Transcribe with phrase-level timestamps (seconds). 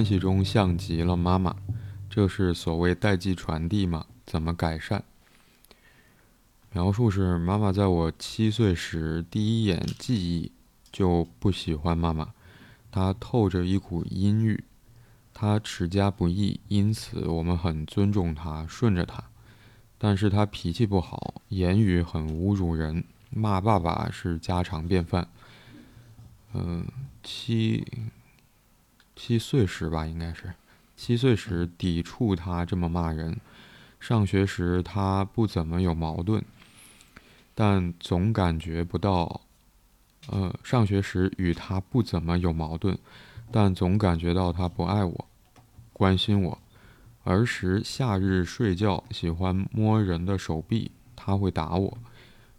[0.00, 1.54] 关系中像极了妈妈，
[2.08, 4.06] 这是所谓代际传递吗？
[4.24, 5.02] 怎么改善？
[6.72, 10.52] 描述是：妈妈在我七岁时第一眼记忆
[10.90, 12.32] 就不喜欢妈妈，
[12.90, 14.64] 她透着一股阴郁，
[15.34, 19.22] 她持家不易，因此我们很尊重她，顺着她。
[19.98, 25.28] 但是她脾气不好，言语很侮辱人，骂爸爸是家常便饭。
[26.54, 26.86] 嗯，
[27.22, 27.86] 七
[29.22, 30.54] 七岁时吧，应该是
[30.96, 33.38] 七岁时抵触他这么骂人。
[34.00, 36.42] 上学时他不怎么有矛盾，
[37.54, 39.42] 但总感觉不到。
[40.28, 42.98] 呃，上学时与他不怎么有矛盾，
[43.52, 45.26] 但总感觉到他不爱我，
[45.92, 46.58] 关心我。
[47.24, 51.94] 儿时夏日睡觉喜欢摸人的手臂，他会打我；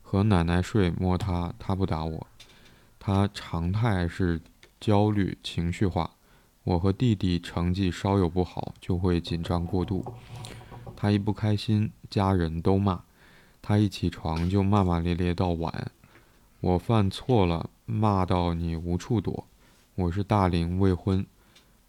[0.04, 2.28] 和奶奶睡摸他，他不打我。
[3.00, 4.40] 他常态是
[4.80, 6.12] 焦虑情绪化，
[6.64, 10.06] 我和弟弟成绩稍有不好就会紧张过度。
[10.96, 13.02] 他一不开心，家人都骂。
[13.64, 15.92] 他一起床就骂骂咧咧到晚。
[16.60, 19.48] 我犯错了，骂到你无处躲。
[19.96, 21.26] 我是大龄未婚，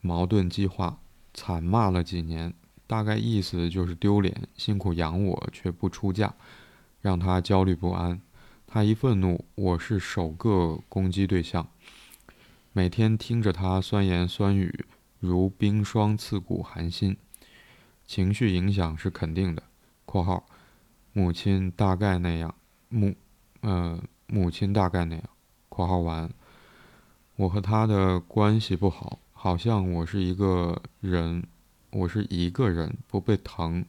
[0.00, 0.98] 矛盾激化，
[1.34, 2.54] 惨骂了几年。
[2.86, 6.34] 大概意思就是丢脸，辛苦养我却不出嫁，
[7.02, 8.20] 让他焦虑不安。
[8.66, 11.68] 他一愤怒，我是首个攻击对象。
[12.74, 14.86] 每天听着他酸言酸语，
[15.20, 17.14] 如冰霜刺骨寒心，
[18.06, 19.62] 情绪影响是肯定的。
[20.06, 20.46] （括号）
[21.12, 22.54] 母亲大概那样，
[22.88, 23.14] 母，
[23.60, 25.22] 呃，母亲大概那样。
[25.68, 26.30] （括号完）
[27.36, 31.44] 我和他的关系不好，好像我是一个人，
[31.90, 33.84] 我是一个人，不被疼，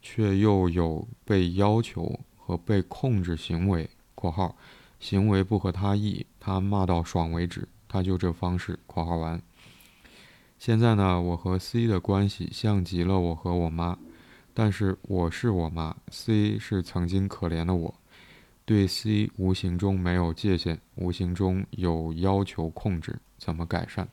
[0.00, 3.90] 却又有被要求和被控制行为。
[4.14, 4.56] 括号，
[5.00, 8.78] 行为不合他意，他骂到爽为止，他就这方式。
[8.86, 9.40] 括号完。
[10.58, 13.98] 现在呢，我和 C 的关系像极了我和我妈，
[14.54, 17.94] 但是我是我妈，C 是曾经可怜的我，
[18.64, 24.08] 对 C 无形中没有界限，无形中有要求控制，怎么改善？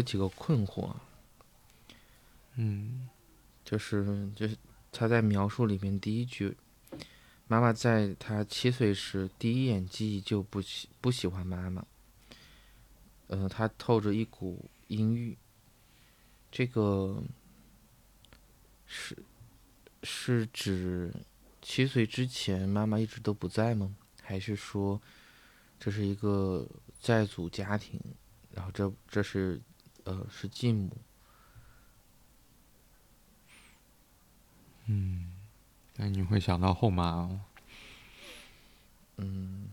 [0.00, 0.96] 有几个困惑，
[2.54, 3.10] 嗯，
[3.62, 4.56] 就是就是
[4.90, 6.56] 他在描述里面第一句，
[7.46, 11.84] 妈妈在他七岁时第一眼记忆就不喜不喜欢妈妈，
[13.26, 15.36] 呃，他透着一股阴郁，
[16.50, 17.22] 这个
[18.86, 19.14] 是
[20.02, 21.12] 是指
[21.60, 23.94] 七岁之前妈妈一直都不在吗？
[24.22, 24.98] 还是说
[25.78, 26.66] 这是一个
[26.98, 28.00] 在组家庭，
[28.50, 29.60] 然后这这是？
[30.04, 30.96] 呃，是继母。
[34.86, 35.32] 嗯，
[35.96, 37.40] 那你会想到后妈哦。
[39.18, 39.68] 嗯，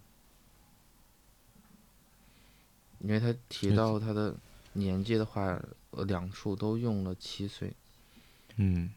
[2.99, 4.35] 因为他提到他的
[4.73, 5.59] 年纪的话，
[6.05, 7.73] 两处都用了七岁。
[8.57, 8.91] 嗯，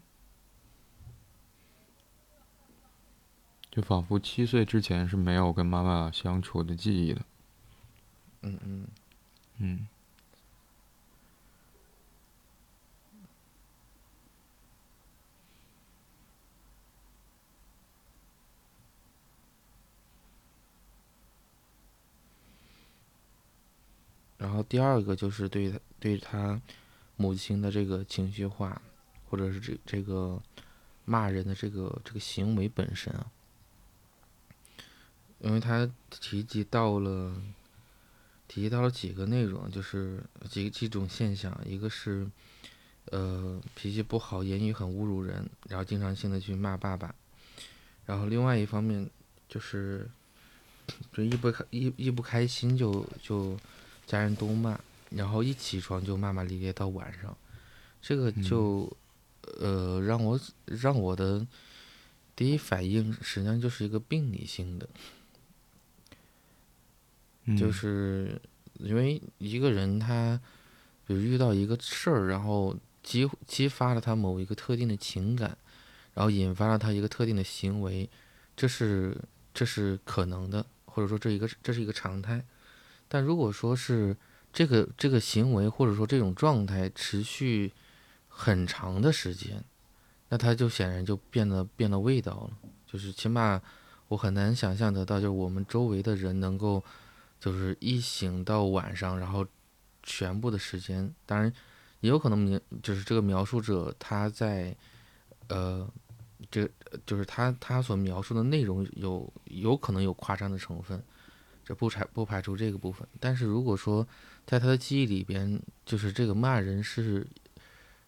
[3.70, 7.22] 就仿佛七岁之前是没有跟妈妈相处的记忆的。
[8.42, 8.88] 嗯嗯
[9.58, 9.86] 嗯。
[24.38, 26.62] 然后第二个就是对他对他
[27.16, 28.80] 母亲的这个情绪化，
[29.28, 30.40] 或者是这这个
[31.04, 33.26] 骂人的这个这个行为本身啊，
[35.40, 37.34] 因为他提及到了
[38.46, 42.30] 提及到了几个内容，就是几几种现象，一个是
[43.06, 47.12] 呃脾气不好，言语很侮辱人，然后经常性的去骂爸爸，
[48.06, 49.10] 然后另外一方面
[49.48, 50.08] 就是
[51.12, 53.58] 就一不开一一不开心就就。
[54.10, 54.76] 家人都骂，
[55.10, 57.36] 然后一起床就骂骂咧咧到晚上，
[58.02, 58.90] 这个就，
[59.60, 61.46] 呃，让我让我的
[62.34, 64.88] 第一反应实际上就是一个病理性的，
[67.56, 68.42] 就是
[68.80, 70.40] 因为一个人他，
[71.06, 75.56] 比如遇到一个事儿，然后激激发了他某一个特定的情感，
[76.14, 78.10] 然后引发了他一个特定的行为，
[78.56, 79.16] 这是
[79.54, 82.44] 这是可能的，或者说这一个这是一个常态。
[83.12, 84.16] 但如果说是
[84.52, 87.72] 这个这个行为或者说这种状态持续
[88.28, 89.64] 很长的时间，
[90.28, 92.70] 那它就显然就变得变了味道了。
[92.86, 93.60] 就是起码
[94.06, 96.82] 我很难想象得到，就是我们周围的人能够
[97.40, 99.44] 就是一醒到晚上，然后
[100.04, 101.52] 全部的时间，当然
[101.98, 104.76] 也有可能描就是这个描述者他在
[105.48, 105.88] 呃
[106.48, 106.68] 这
[107.04, 111.02] 就是他他所描述的内容有有可能有夸张的成分。
[111.74, 114.06] 不排不排除这个部分，但是如果说
[114.46, 117.26] 在他的记忆里边，就是这个骂人是，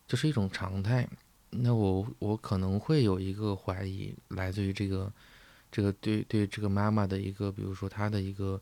[0.06, 1.08] 就是一种常态，
[1.50, 5.12] 那我我可能会有一个怀疑，来自于这个
[5.70, 8.60] 这个对对这个妈妈的一个，比如说她的一个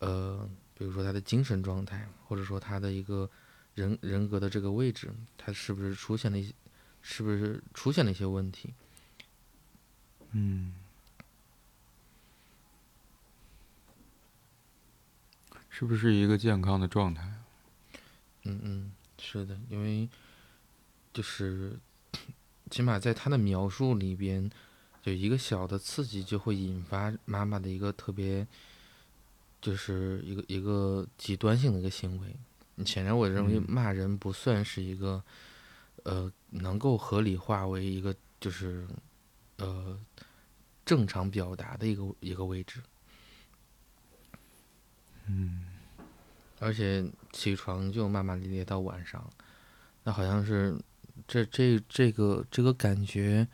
[0.00, 3.28] 呃，比如说她的精神状态，或者说她的一个
[3.74, 6.52] 人人格的这个位置，她是不是出现了一些，
[7.00, 8.74] 是不是出现了一些问题？
[10.32, 10.74] 嗯。
[15.76, 17.28] 是不是一个健康的状态？
[18.44, 20.08] 嗯嗯，是的，因为
[21.12, 21.76] 就是
[22.70, 24.48] 起码在他的描述里边，
[25.02, 28.46] 就一个小的刺激就会引发妈妈的一个特别，
[29.60, 32.36] 就是一个一个极端性的一个行为。
[32.84, 35.20] 显然，我认为骂人不算是一个
[36.04, 38.86] 呃能够合理化为一个就是
[39.56, 39.98] 呃
[40.86, 42.80] 正常表达的一个一个位置。
[45.26, 45.64] 嗯，
[46.60, 49.30] 而且起床就骂骂咧咧到晚上，
[50.02, 50.78] 那好像是
[51.26, 53.48] 这这这个这个感觉，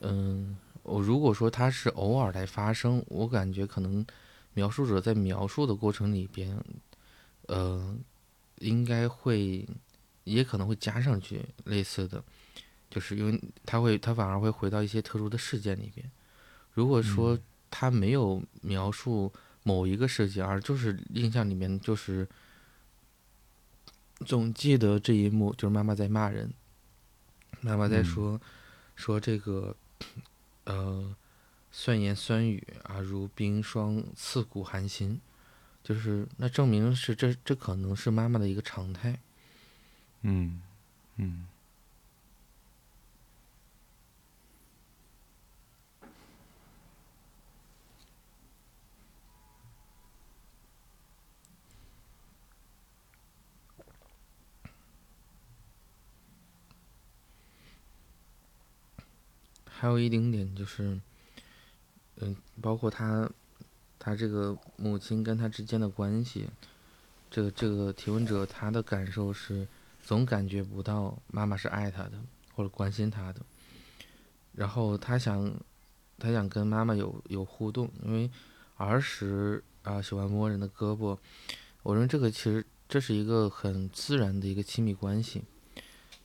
[0.00, 4.04] 嗯，我如果说他是偶尔来发生，我感觉可能
[4.54, 6.60] 描述者在描述的过程里边，
[7.46, 7.96] 呃，
[8.58, 9.64] 应该会
[10.24, 12.22] 也可能会加上去类似的，
[12.90, 16.10] 就是因为他会他反而会回到一些特殊的事件里边。
[16.78, 17.36] 如果说
[17.68, 19.32] 他没有描述
[19.64, 22.24] 某一个事件，而就是印象里面就是
[24.24, 26.54] 总记得这一幕，就是妈妈在骂人，
[27.62, 28.40] 妈妈在说
[28.94, 29.74] 说这个
[30.66, 31.12] 呃
[31.72, 35.20] 酸言酸语啊，如冰霜刺骨寒心，
[35.82, 39.18] 就是那证明是这这可能是妈妈的一个常态。
[40.22, 40.62] 嗯
[41.16, 41.44] 嗯。
[59.80, 60.98] 还有一丁点就是，
[62.16, 63.30] 嗯，包括他，
[63.96, 66.48] 他这个母亲跟他之间的关系，
[67.30, 69.68] 这个这个提问者他的感受是，
[70.02, 72.12] 总感觉不到妈妈是爱他的
[72.56, 73.40] 或者关心他的，
[74.52, 75.54] 然后他想，
[76.18, 78.28] 他想跟妈妈有有互动，因为
[78.78, 81.16] 儿时啊喜欢摸人的胳膊，
[81.84, 85.44] 我认为这个其实这是一个很自然的一个亲密关系。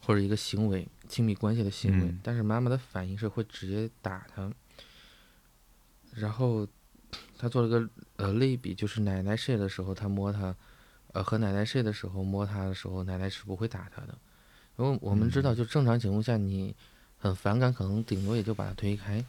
[0.05, 4.51] 或者一个行为，亲密关系的行为，但是妈妈的反应是会直接打他。
[6.15, 6.67] 然后
[7.37, 10.55] 他做了个呃类比，就是奶奶睡的时候他摸他，
[11.11, 14.17] 呃和奶奶睡的时候摸他的时候，奶奶是不会打他的。
[14.77, 16.75] 因为我们知道，就正常情况下，你
[17.19, 19.23] 很反感，可能顶多也就把他推开，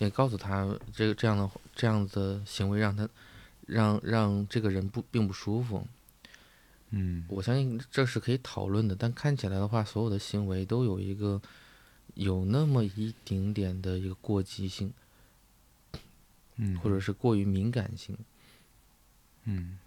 [0.00, 3.08] 也告诉他这个这样的这样的行为让他
[3.64, 5.86] 让让这个人不并不舒服。
[6.90, 11.40] 嗯，我相信这是可以讨论的，但看起来的话，所有的行为都有一个
[12.14, 14.90] 有那么一丁点的一个过激性，
[16.56, 18.16] 嗯，或者是过于敏感性，
[19.44, 19.78] 嗯，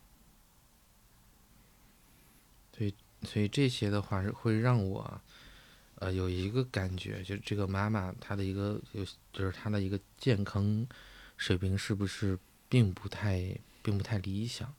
[2.78, 2.94] 所以
[3.24, 5.22] 所以这些的话是会让我
[5.96, 9.04] 呃有一个感觉，就这个妈妈她的一个就
[9.34, 10.86] 就是她的一个健康
[11.36, 12.38] 水平是不是
[12.70, 14.72] 并不太并不太理想。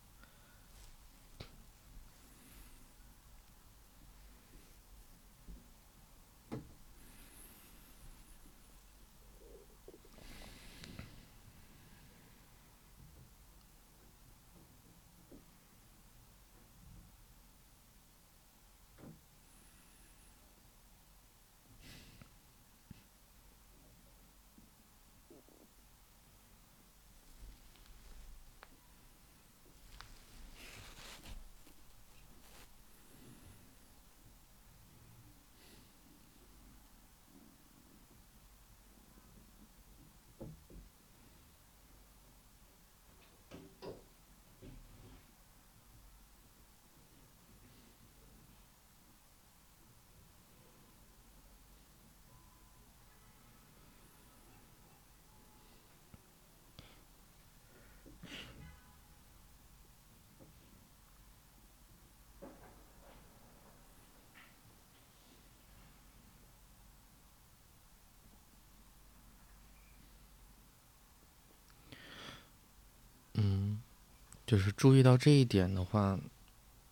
[74.53, 76.21] 就是注意到这一点的话，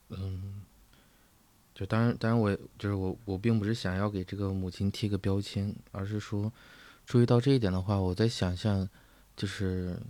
[0.09, 0.63] 嗯，
[1.75, 6.51] 就当然，当然，我就是我，我并不是想要给这个母亲贴个标签，而是说，
[7.05, 8.89] 注意到这一点的话，我在想象，
[9.37, 10.01] 就是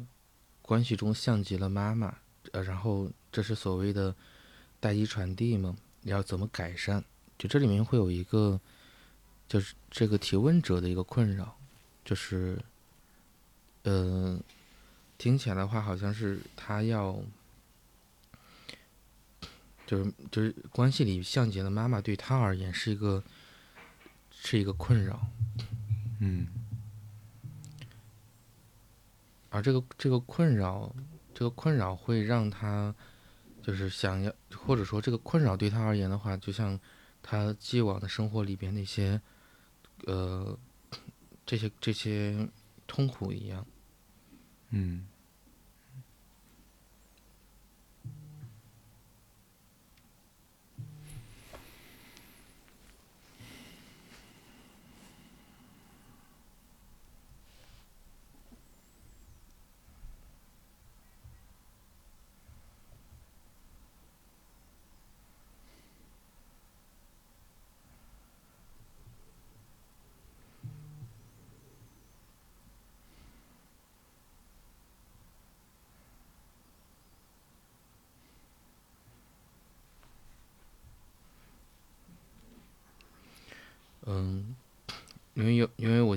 [0.63, 2.19] 关系中像极了妈妈，
[2.53, 4.15] 呃，然后这是所谓的
[4.79, 7.03] 代际传递嘛，要怎么改善？
[7.37, 8.61] 就这里面会有一个，
[9.49, 11.59] 就是这个提问者的一个困扰，
[12.05, 12.57] 就是，
[13.83, 14.39] 呃，
[15.19, 17.21] 听起来的话，好像是他要，
[19.91, 23.25] 就是就是关系里像极了妈妈，对他而言是一个
[24.31, 25.21] 是一个困扰，
[26.21, 26.47] 嗯，
[29.49, 30.95] 而这个这个困扰，
[31.35, 32.95] 这个困扰会让他
[33.61, 36.79] 就是想要，或者说这个困扰对他而言的话，就像。
[37.23, 39.21] 他既往的生活里边那些，
[40.07, 40.59] 呃，
[41.45, 42.49] 这些这些
[42.87, 43.67] 痛苦一样，
[44.71, 45.07] 嗯。
[45.07, 45.07] 嗯，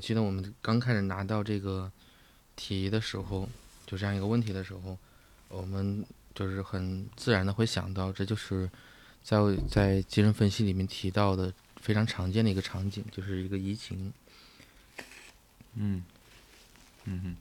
[0.04, 1.90] 记得我们刚开始拿到这个
[2.58, 3.48] 题的时候，
[3.86, 4.98] 就这样一个问题的时候，
[5.48, 6.06] 我们
[6.36, 8.70] 就是很自然的会想到，这就是
[9.24, 9.38] 在
[9.70, 14.12] 在精神分析里面提到的非常常见的一个场景，就是一个移情。
[15.76, 16.04] 嗯，
[17.06, 17.36] 嗯哼。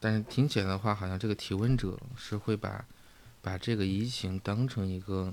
[0.00, 2.84] 但是听起来的话，好像这个提问者是会把
[3.40, 5.32] 把这个移情当成一个。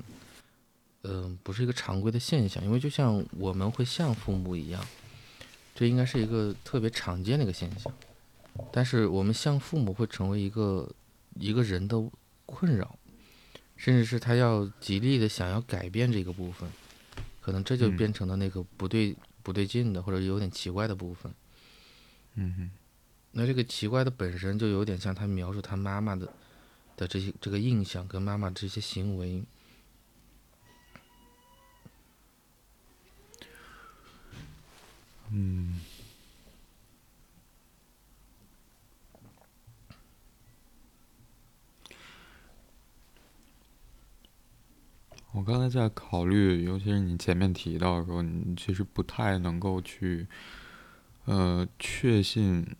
[1.03, 4.86] 嗯，不是一个常规的现象，因为就像我们会像父母一样，
[5.75, 7.93] 这应该是一个特别常见的一个现象。
[8.72, 10.89] 但是我们像父母会成为一个
[11.36, 12.01] 一个人的
[12.45, 12.98] 困扰，
[13.75, 16.69] 甚至是他要极力的想要改变这个部分，
[17.41, 21.33] 可能这就变成了那个不对不对劲的或者有点奇怪的部分。
[22.36, 22.72] 嗯哼，
[23.31, 26.31] 那这个奇怪的本身就有点像他描述他妈妈的
[26.95, 29.43] 的这些这个印象跟妈妈这些行为。
[35.35, 35.79] 嗯，
[45.31, 50.27] 我刚才在考虑，尤其是你前面提到说，你其实不太能够去，
[51.25, 52.75] 呃，确信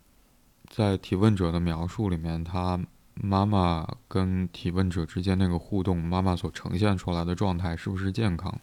[0.70, 2.80] 在提问者的描述里面，他
[3.16, 8.62] 妈妈跟提问者之间那个互动，妈妈所呈现出来的状态是不是健康？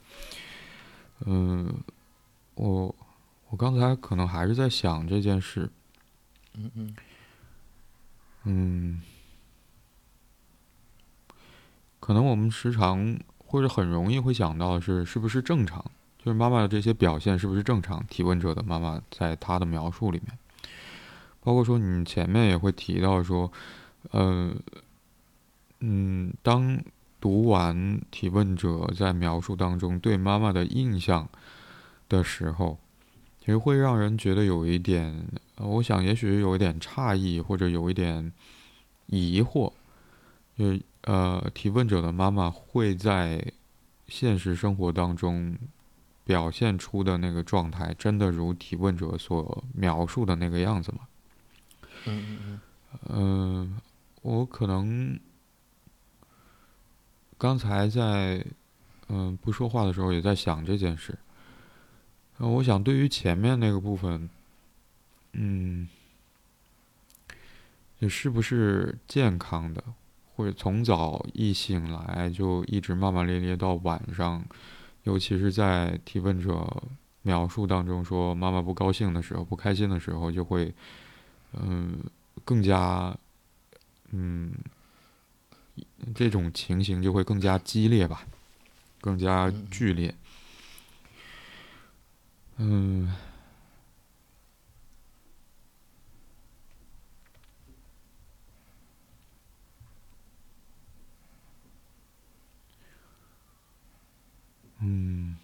[1.26, 1.82] 嗯，
[2.54, 2.94] 我。
[3.50, 5.68] 我刚才可能还是在想这件事，
[6.54, 6.96] 嗯嗯，
[8.44, 9.02] 嗯，
[11.98, 15.84] 可能我们时常或者很容易会想到的是，是不是正常？
[16.16, 18.06] 就是妈妈的这些表现是不是正常？
[18.06, 20.38] 提问者的妈妈在她的描述里面，
[21.40, 23.50] 包括说你前面也会提到说，
[24.12, 24.54] 呃，
[25.80, 26.80] 嗯，当
[27.20, 31.28] 读完提问者在描述当中对妈妈的印象
[32.08, 32.78] 的时候。
[33.50, 35.12] 其实会让人觉得有一点，
[35.56, 38.32] 我想也许有一点诧异，或者有一点
[39.06, 39.72] 疑惑。
[40.56, 43.44] 就呃，提问者的妈妈会在
[44.06, 45.58] 现实生活当中
[46.22, 50.98] 表现出的那个状态，真的如提问者所描述的那个样子吗？
[52.04, 52.60] 嗯嗯嗯。
[53.08, 53.80] 嗯，
[54.22, 55.18] 我可能
[57.36, 58.46] 刚才在
[59.08, 61.18] 嗯不说话的时候，也在想这件事。
[62.42, 64.30] 那我想，对于前面那个部分，
[65.34, 65.86] 嗯，
[67.98, 69.84] 你是不是健康的，
[70.34, 74.42] 或者从早一醒来就一直骂骂咧咧到晚上，
[75.02, 76.82] 尤其是在提问者
[77.20, 80.72] 描述当中说妈妈不高兴的时候、不开心的时候，就会，
[81.52, 81.98] 嗯，
[82.42, 83.14] 更加，
[84.12, 84.50] 嗯，
[86.14, 88.24] 这种情形就会更加激烈吧，
[89.02, 90.14] 更加剧烈。
[92.62, 93.10] 嗯，
[104.80, 105.36] 嗯，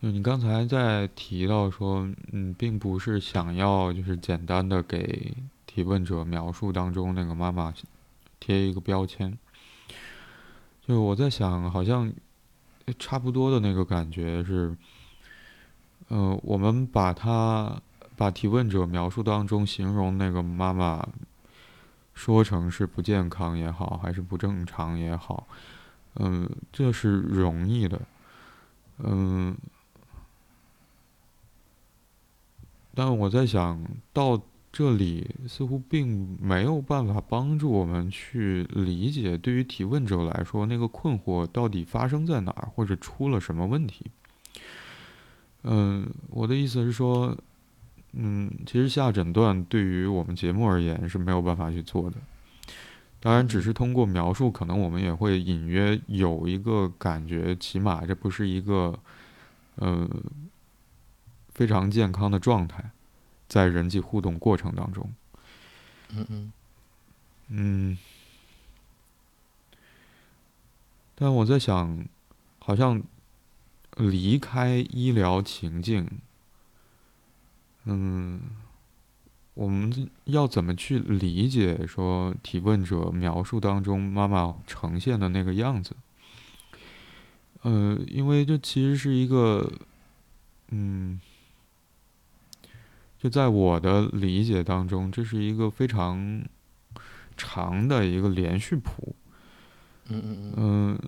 [0.00, 5.36] 就你刚才在提到说，嗯，并不是想要就是简单的给
[5.66, 7.74] 提问者描述当中那个妈妈
[8.38, 9.36] 贴一个标签。
[10.86, 12.12] 就我在想，好像
[12.98, 14.76] 差不多的那个感觉是，
[16.08, 17.80] 嗯，我们把他
[18.16, 21.06] 把提问者描述当中形容那个妈妈
[22.14, 25.46] 说成是不健康也好，还是不正常也好，
[26.16, 28.00] 嗯，这是容易的，
[28.98, 29.56] 嗯。
[32.92, 33.82] 但我在想
[34.12, 34.38] 到
[34.72, 44.06] 这里，似乎并没有办法帮助我们去理解，对于提问者来说，那个困惑到底发生在哪儿，或者出了什么问题。
[45.64, 47.36] 嗯，我的意思是说，
[48.12, 52.16] 嗯，其实下诊断对于我们节目而言是没有办法去做的。
[53.18, 58.98] 当然，只是通过描述，可能我们也会隐约有一个感觉，起码这不是一个，
[59.74, 60.08] 呃。
[61.52, 62.90] 非常健康的状态，
[63.50, 65.12] 在人际互动过程当中，
[66.10, 66.52] 嗯嗯
[67.48, 67.98] 嗯，
[71.16, 72.06] 但我在想，
[72.60, 73.02] 好像
[73.96, 76.20] 离开医疗情境，
[77.86, 78.40] 嗯，
[79.54, 85.96] 我们要怎么去理解说提问者描述当中妈妈呈现的那个样子？
[87.62, 89.72] 呃，因为这其实是一个，
[90.68, 91.20] 嗯。
[93.22, 96.42] 就在我的理解当中，这是一个非常
[97.36, 99.14] 长的一个连续谱。
[100.08, 100.98] 嗯嗯嗯。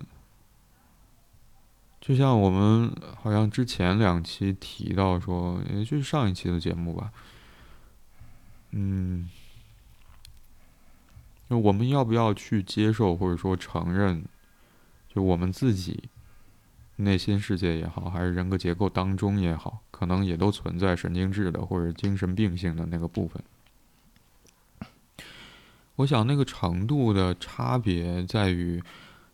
[1.99, 7.11] 就像我们好像之前两期提到说，也就是上一期的节目吧。
[8.69, 9.27] 嗯。
[11.49, 14.23] 就我们要不要去接受或者说承认，
[15.11, 16.03] 就我们自己。
[16.97, 23.43] 内心世界也好，还是人格结构当中也好，可能也都存在神经质的或者精神病性的那个部分。
[25.97, 28.81] 我想那个程度的差别在于，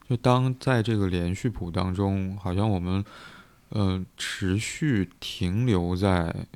[0.08, 3.04] 就当在这个连续谱当中，好像我们，
[3.70, 6.48] 呃，持续停留在，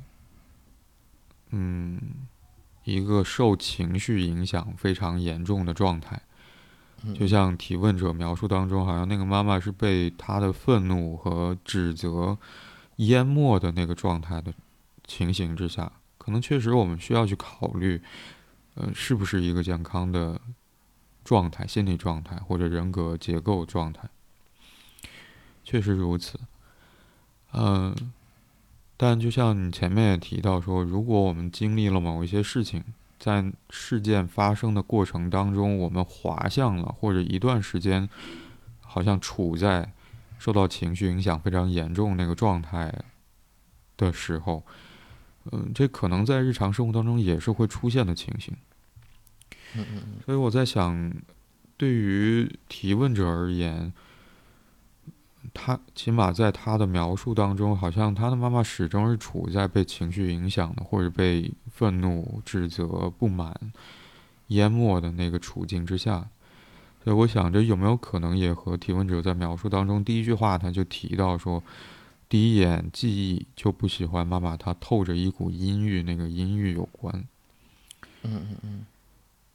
[1.50, 2.00] 嗯，
[2.84, 6.20] 一个受情绪影响非常严重的状态。
[7.12, 12.38] 就像提问者描述当中，好像那个妈妈是被他的愤怒和指责
[12.96, 14.54] 淹没的那个状态的
[15.06, 18.00] 情形之下，可能确实我们需要去考虑，
[18.74, 20.40] 呃，是不是一个健康的
[21.24, 24.08] 状态、心理状态或者人格结构状态。
[25.62, 26.38] 确实如此，
[27.52, 27.94] 嗯，
[28.96, 32.82] 但就像你前面也提到说，如果我们经历了某一些事情。
[33.24, 38.06] 在事件发生的过程当中，我们滑向了，或者一段时间，
[38.82, 39.94] 好像处在
[40.38, 42.94] 受到情绪影响非常严重那个状态
[43.96, 44.62] 的时候，
[45.50, 48.54] 嗯，这可能在日常生活当中也是会出现的情形。
[49.74, 51.10] 嗯嗯所以我在想，
[51.78, 53.90] 对于提问者而言。
[55.52, 63.54] 他起码在他的描述当中，好像他的妈妈始终是处在被情绪影响的，或者被愤怒、指责、不满
[64.48, 66.26] 淹没的那个处境之下。
[67.02, 71.62] 所以我想着有没有可能也和提问者在描述当中第一句话他就提到说，
[72.28, 77.12] 第一眼记忆就不喜欢妈妈，她透着一股阴郁，那个阴郁有关。
[78.22, 78.86] 嗯嗯嗯，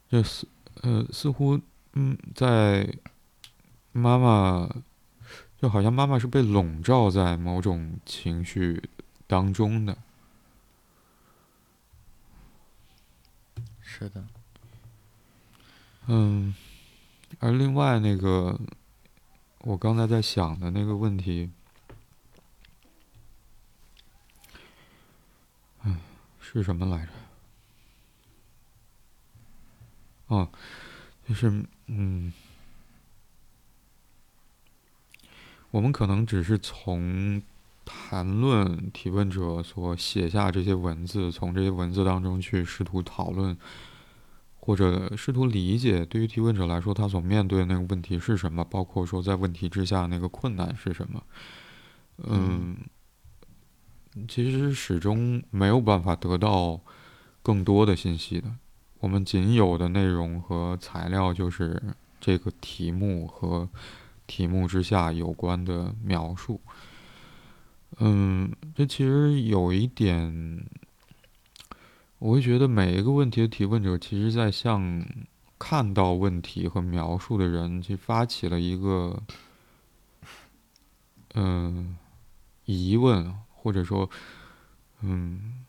[0.10, 0.47] 这似
[0.82, 1.60] 呃似乎
[1.93, 2.88] 嗯在
[3.91, 4.69] 妈妈。
[5.62, 8.82] 就好像妈妈是被笼罩在某种情绪
[9.28, 9.98] 当中的，
[13.82, 14.26] 是的，
[16.08, 16.56] 嗯，
[17.39, 18.58] 而另外那个，
[19.60, 21.52] 我刚才在想的那个问题，
[25.84, 26.00] 嗯，
[26.39, 27.12] 是什么来着？
[30.28, 30.50] 哦，
[31.28, 32.32] 就是嗯。
[35.71, 37.41] 我们可能只是从
[37.86, 43.55] 谈论提问者所写下这些文字，从这些文字当中去试图讨论，
[44.60, 51.23] 或者试图理解，对于提问者来说，他所面对的那个问题是什么，包括说在问题之下那个困难是什么。
[52.23, 52.77] 嗯，
[54.27, 56.79] 其实始终没有办法得到
[57.43, 58.51] 更多的信息的。
[58.99, 61.82] 我们仅有的内容和材料就是
[62.19, 63.69] 这个题目和。
[64.30, 66.62] 题目之下有关的描述，
[67.98, 70.63] 嗯，这其实有一点，
[72.20, 75.04] 我会觉得每一个问题的提问者，其实在向
[75.58, 79.24] 看到问题和描述的人去发起了一个，
[81.34, 81.98] 嗯，
[82.65, 84.08] 疑问，或者说，
[85.02, 85.65] 嗯，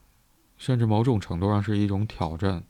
[0.58, 2.62] 甚至某种程度上是一种挑战。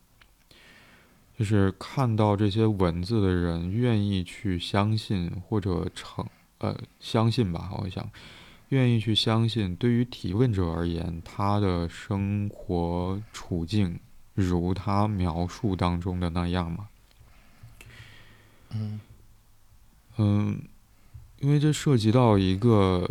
[1.41, 6.23] 就是看到这些文字的人愿意去相信或者成
[6.59, 8.07] 呃相信吧，我想
[8.69, 9.75] 愿意去相信。
[9.77, 13.99] 对于提问者而言，他的生活处境
[14.35, 16.91] 如他描述当中的那样吗？
[18.73, 19.01] 嗯
[20.19, 20.61] 嗯，
[21.39, 23.09] 因为这涉及到一个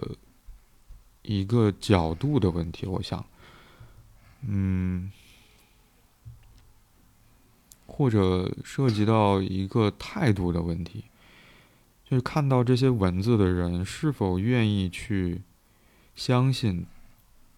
[1.24, 3.26] 一个角度的问题，我想，
[4.42, 5.12] 嗯。
[7.90, 11.06] 或者涉及到一个态度的问题，
[12.08, 15.42] 就是看到这些文字的人是否愿意去
[16.16, 16.86] 相信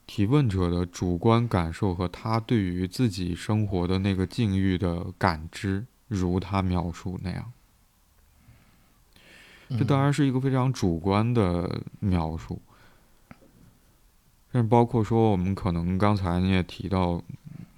[0.08, 7.52] 提问者的主观感受和他对于自己生活的那个境遇的感知，如他描述那样。
[9.78, 12.62] 这当然是一个非常主观的描述，
[14.52, 17.24] 但包括说我们可能刚才你也提到，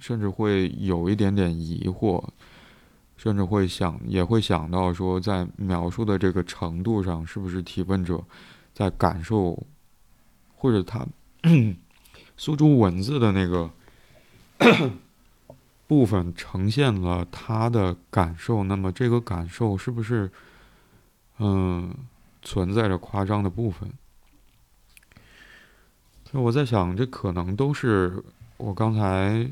[0.04, 2.22] 甚至会有一点点疑惑。
[3.16, 8.22] 甚至会想，也会想到说，在描述的这个程度上，是不是提问者
[8.74, 9.56] 在感受，
[10.56, 11.06] 或者他
[12.36, 13.70] 诉诸文字的那个
[15.86, 18.64] 部分呈现了他的感受？
[18.64, 20.30] 那么这个感受是不是
[21.38, 21.94] 嗯
[22.42, 23.90] 存在着夸张的部分？
[26.32, 28.22] 我在想，这可能都是
[28.58, 29.48] 我刚才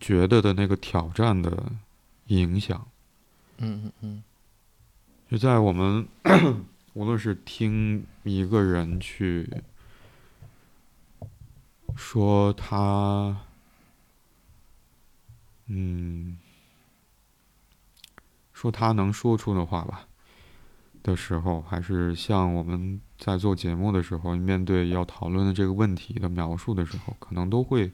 [0.00, 1.72] 觉得的那个挑战的。
[2.30, 2.86] 影响，
[3.56, 4.22] 嗯嗯嗯，
[5.30, 6.06] 就在我们
[6.92, 9.50] 无论是听一个人去
[11.96, 13.34] 说他，
[15.68, 16.36] 嗯，
[18.52, 20.06] 说他能说出的话吧
[21.02, 27.90] 的时候，还是像我们在做节目的时候，面对要讨论的这个问题的描述的时候，可能都会。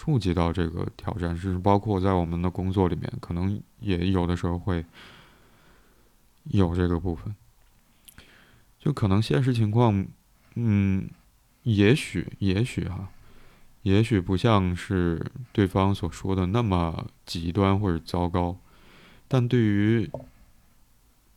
[0.00, 4.82] 触及到这个挑战，是包括在我们的工作里面，可能也有的时候会
[6.44, 7.36] 有这个部分。
[8.78, 10.06] 就可能现实情况，
[10.54, 11.06] 嗯，
[11.64, 13.10] 也许，也许哈，
[13.82, 18.56] 也许不像是对方所说的那么极端或者糟糕，
[19.28, 20.10] 但对于，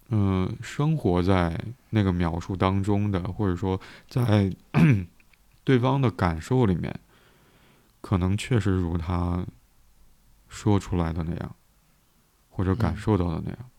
[0.08, 4.56] 嗯，生活在那个描述当中的，或者说在
[5.66, 6.98] 对方的感受里面。
[8.04, 9.46] 可能确实如他
[10.50, 11.56] 说出来的那样，
[12.50, 13.70] 或者感受到的那样。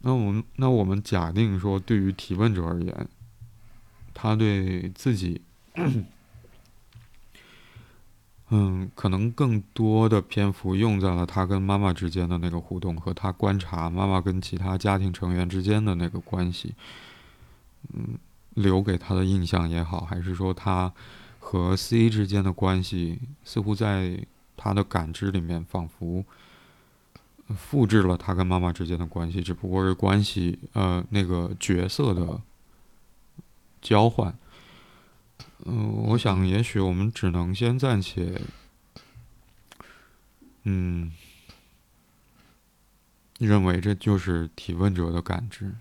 [0.00, 3.08] 那我们那我们假定说，对于提问者而言，
[4.12, 5.40] 他对自己，
[8.50, 16.74] 嗯，可能更多的篇幅用在了他跟妈妈之间的那个互动，和他观察妈妈跟其他家庭成员之间的那个关系，
[17.94, 18.18] 嗯。
[18.62, 20.92] 留给他的印象也好，还是说他
[21.38, 24.18] 和 C 之间的关系，似乎在
[24.56, 26.24] 他的感知里面仿佛
[27.56, 32.40] 复制了他跟妈妈之间的关系，只不过是关系呃那个角色的
[33.80, 34.36] 交换。
[35.64, 38.40] 嗯，我想也许我们只能先暂且，
[40.64, 41.12] 嗯，
[43.38, 45.74] 认为这就是提问者的感知。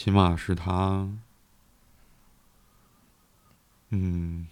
[0.00, 1.06] 起码是他，
[3.90, 4.48] 嗯，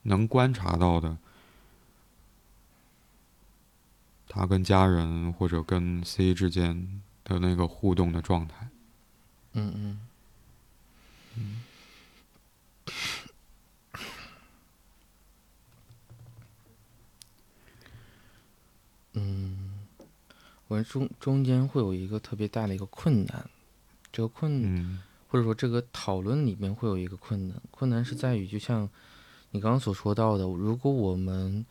[0.00, 1.18] 能观察到的，
[4.26, 8.70] 他跟家人或者跟 C 之间的那个互动的状态。
[9.52, 10.00] 嗯
[11.36, 11.63] 嗯。
[20.66, 23.48] 我中中间会有一个特别大的一个困难，
[24.10, 24.98] 这个困，
[25.28, 28.88] 或者说这个讨论里面会有一个困难，困难是在于，就像
[29.50, 31.64] 你刚刚所说到的，如果我们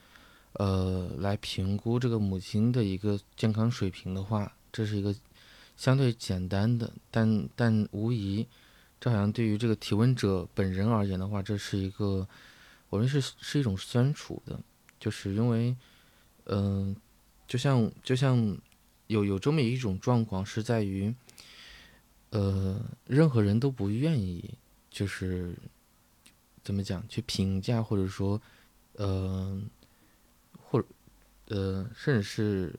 [0.54, 5.14] 呃来评估这个母亲的一个健康水平的话，这是一个
[5.76, 8.48] 相对简单的，但但无疑，
[9.02, 12.28] 这好像对于这个提问者本人而言的话，这是一个，
[12.90, 14.60] 我认为是是一种酸楚的，
[15.00, 15.76] 就是因为，
[16.46, 16.96] 嗯，
[17.48, 18.56] 就像就像。
[19.14, 21.14] 有有这么一种状况，是在于，
[22.32, 24.56] 呃，任何人都不愿意，
[24.90, 25.56] 就是
[26.64, 28.42] 怎么讲，去评价或者说，
[28.94, 29.62] 呃，
[30.60, 30.88] 或者
[31.50, 32.74] 呃，甚至是，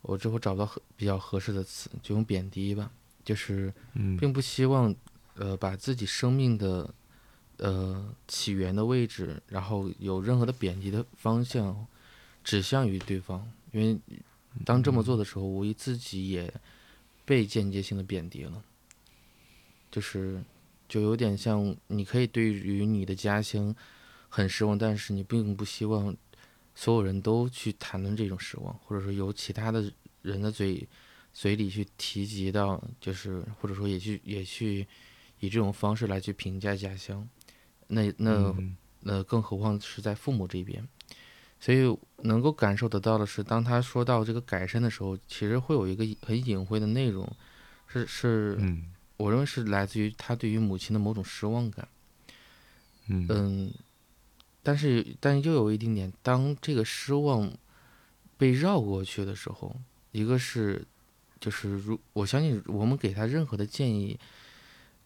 [0.00, 2.90] 我之后找不到合比较合适的词，就用贬低吧，
[3.22, 3.70] 就是
[4.18, 4.94] 并不希望，
[5.34, 6.94] 呃，把自己生命的，
[7.58, 11.86] 呃，起源的位置，然后有任何的贬低的方向
[12.42, 14.00] 指向于对方，因为。
[14.64, 16.52] 当这么做的时候，无疑自己也
[17.24, 18.62] 被间接性的贬低了，
[19.90, 20.42] 就是
[20.88, 23.74] 就有点像你可以对于你的家乡
[24.28, 26.16] 很失望，但是你并不希望
[26.74, 29.92] 所有人都去谈论这种失望，或者说由其他的
[30.22, 30.86] 人的嘴
[31.32, 34.86] 嘴里去提及到，就是或者说也去也去
[35.40, 37.28] 以这种方式来去评价家乡，
[37.86, 38.76] 那那嗯。
[39.00, 40.86] 那更何况是在父母这边。
[41.60, 47.30] 所以能够感受得到的是，当他说到这个改善的时候，其实会有一个很隐晦的内容，
[47.86, 51.88] 是是，嗯我认为是来自于他对于母亲的某种失望感。
[53.08, 53.72] 嗯嗯，
[54.62, 57.50] 但是但又有一丁点，当这个失望
[58.36, 59.74] 被绕过去的时候，
[60.12, 60.86] 一个是
[61.40, 64.16] 就是如我相信我们给他任何的建议，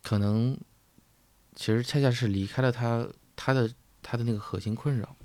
[0.02, 0.58] 可能
[1.54, 5.16] 其实恰恰是离开了他他的他的那个核心困扰。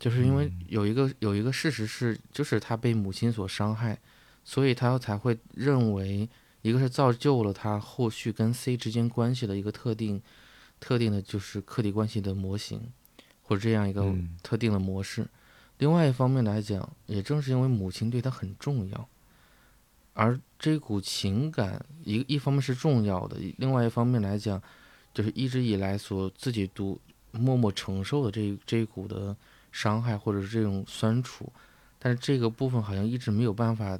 [0.00, 3.96] 就是因为嗯有一个有一个事实是，就是他被母亲所伤害，
[4.42, 6.26] 所以他才会认为，
[6.62, 10.22] 一个是造就了他后续跟 C 之间关系的一个特定、
[10.80, 12.90] 特定的，就是客体关系的模型，
[13.42, 15.28] 或者这样一个嗯特定的模式。
[15.76, 19.08] 另外一方面来讲，也正是因为母亲对他很重要，
[20.14, 24.62] 而这股情感一一方面是重要的，另外一方面来讲，
[25.12, 26.98] 就是一直以来所自己独
[27.32, 29.36] 默默承受的这这一股的
[29.72, 31.52] 伤害或者是这种酸楚，
[31.98, 33.98] 但是这个部分好像一直没有办法，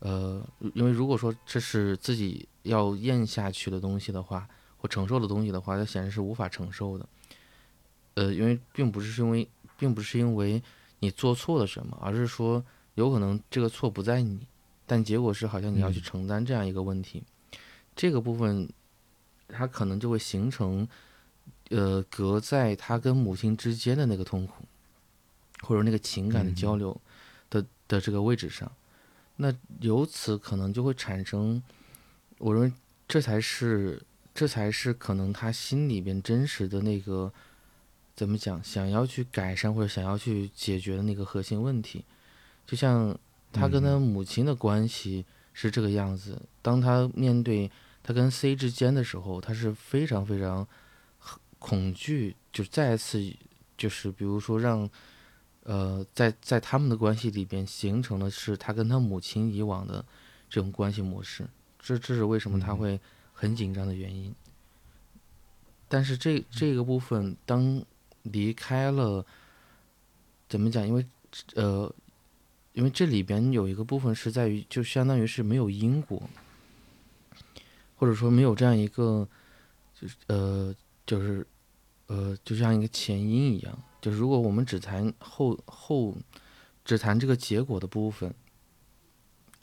[0.00, 7.06] 呃，因为如果说这是自己要咽下去的东西的话，或承受的东西的话，它显然是无法承受的。
[8.14, 10.62] 呃，因为并不是因为，并不是因为
[10.98, 12.62] 你做错了什么，而是说
[12.94, 14.46] 有可能这个错不在你，
[14.86, 17.22] 但结果是好像你要去嗯承担这样一个问题，
[17.96, 18.68] 这个部分
[19.48, 20.86] 它可能就会形成，
[21.70, 24.64] 呃，隔在他跟母亲之间的那个痛苦，
[25.62, 26.54] 或者那个情感的嗯。
[26.54, 27.00] 交流
[27.48, 28.70] 的、的这个位置上，
[29.36, 31.62] 那由此可能就会产生，
[32.38, 32.72] 我认为
[33.08, 34.02] 这才是
[34.34, 37.32] 这才是可能他心里边真实的那个
[38.14, 42.04] 怎么讲，想要去改善或者想要去解决的那个核心问题，
[42.66, 43.16] 就像
[43.52, 47.70] 他跟他母亲的关系是这个样子，当他面对
[48.02, 50.66] 他跟 C 之间的时候，他是非常非常
[51.58, 53.34] 恐惧，就再次
[53.76, 54.88] 就是比如说让，
[55.64, 60.04] 呃，在在他们的关系里边形成的是他跟他母亲以往的
[60.50, 61.46] 这种关系模式，
[61.78, 63.00] 这这是为什么他嗯会
[63.32, 64.34] 很紧张的原因。
[65.88, 67.80] 但是这这个部分当
[68.22, 69.24] 离开了，
[70.48, 70.84] 怎么讲？
[70.86, 71.06] 因为
[71.54, 71.94] 呃，
[72.72, 76.22] 因为这里边有一个部分是在于，就相当于是没有因果，
[77.96, 79.28] 或者说没有这样一个，
[79.94, 80.74] 就是呃，
[81.06, 81.46] 就是
[82.08, 83.78] 呃，就像一个前因一样。
[84.02, 86.14] 就是如果我们只谈后后，
[86.84, 88.34] 只谈这个结果的部分，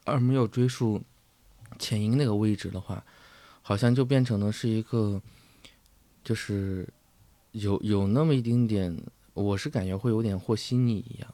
[0.06, 1.00] 而没有追溯
[1.78, 3.06] 前因那个位置的话，
[3.62, 5.22] 好像就变成了是一个，
[6.24, 6.88] 就是
[7.52, 8.98] 有有那么一丁点，
[9.34, 11.34] 我是感觉会有点和稀泥一样。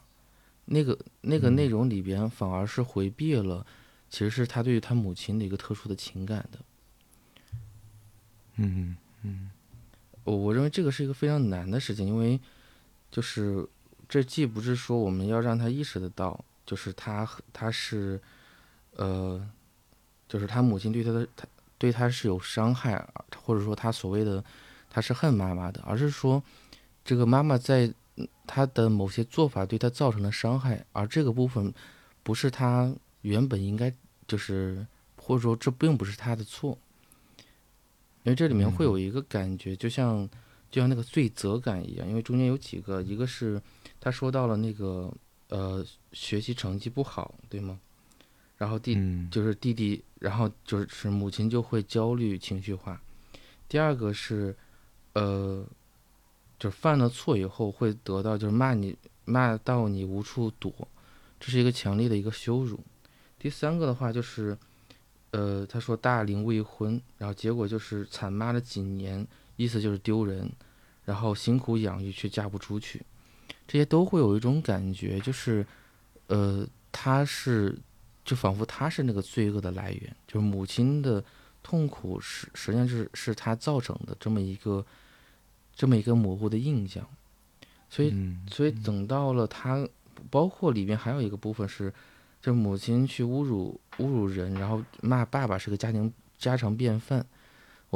[0.64, 3.64] 那个那个内容里边反而是回避了，
[4.10, 6.58] 其实是他对于他母亲的一个特殊的情感的。
[8.56, 9.50] 嗯嗯
[10.24, 12.40] 我我认为这个是一个非常难的事情，因为
[13.16, 13.66] 就是
[14.06, 18.20] 这既不是说我们要让他意识得到，就是他他是，
[18.94, 19.42] 呃，
[20.28, 21.46] 就是他母亲对他的他
[21.78, 23.08] 对他是有伤害，
[23.42, 24.44] 或者说他所谓的
[24.90, 26.42] 他是恨妈妈的，而是说
[27.06, 27.90] 这个妈妈在
[28.46, 31.72] 他的某些做法对他造成了伤害，而这个部分
[32.22, 33.90] 不是他原本应该
[34.28, 36.76] 就是或者说这并不是他的错。
[38.24, 40.28] 因为这里面会有一个感觉，就像
[40.70, 43.60] 就像那个罪责感一样，因为中间有几个，一个是
[44.00, 45.12] 他说到了那个
[45.48, 47.78] 呃学习成绩不好，对吗？
[48.56, 53.00] 然后弟嗯就是弟弟，然后就是母亲就会焦虑情绪化。
[53.68, 54.56] 第二个是
[55.14, 55.64] 呃，
[56.58, 60.72] 就是犯了错以后会得到就是骂你骂到你无处躲，
[61.38, 62.80] 这是一个强烈的一个羞辱。
[63.38, 64.56] 第三个的话就是。
[65.32, 69.26] 呃，他说大龄未婚，然后结果就是惨骂了几年，
[69.56, 70.50] 意思就是丢人，
[71.04, 73.02] 然后辛苦养育却嫁不出去，
[73.66, 75.66] 这些都会有一种感觉，就是，
[76.28, 77.76] 呃，他是，
[78.24, 81.22] 就仿佛他是那个罪恶的来源，就是母亲的
[81.62, 84.84] 痛苦实实际上是是他造成的这么一个，
[85.74, 87.06] 这么一个模糊的印象，
[87.90, 89.88] 所以嗯所以等到了他，
[90.30, 91.92] 包括里面还有一个部分是。
[92.38, 97.26] 就是母亲去侮辱侮辱人，然后骂爸爸是个家庭家常便饭。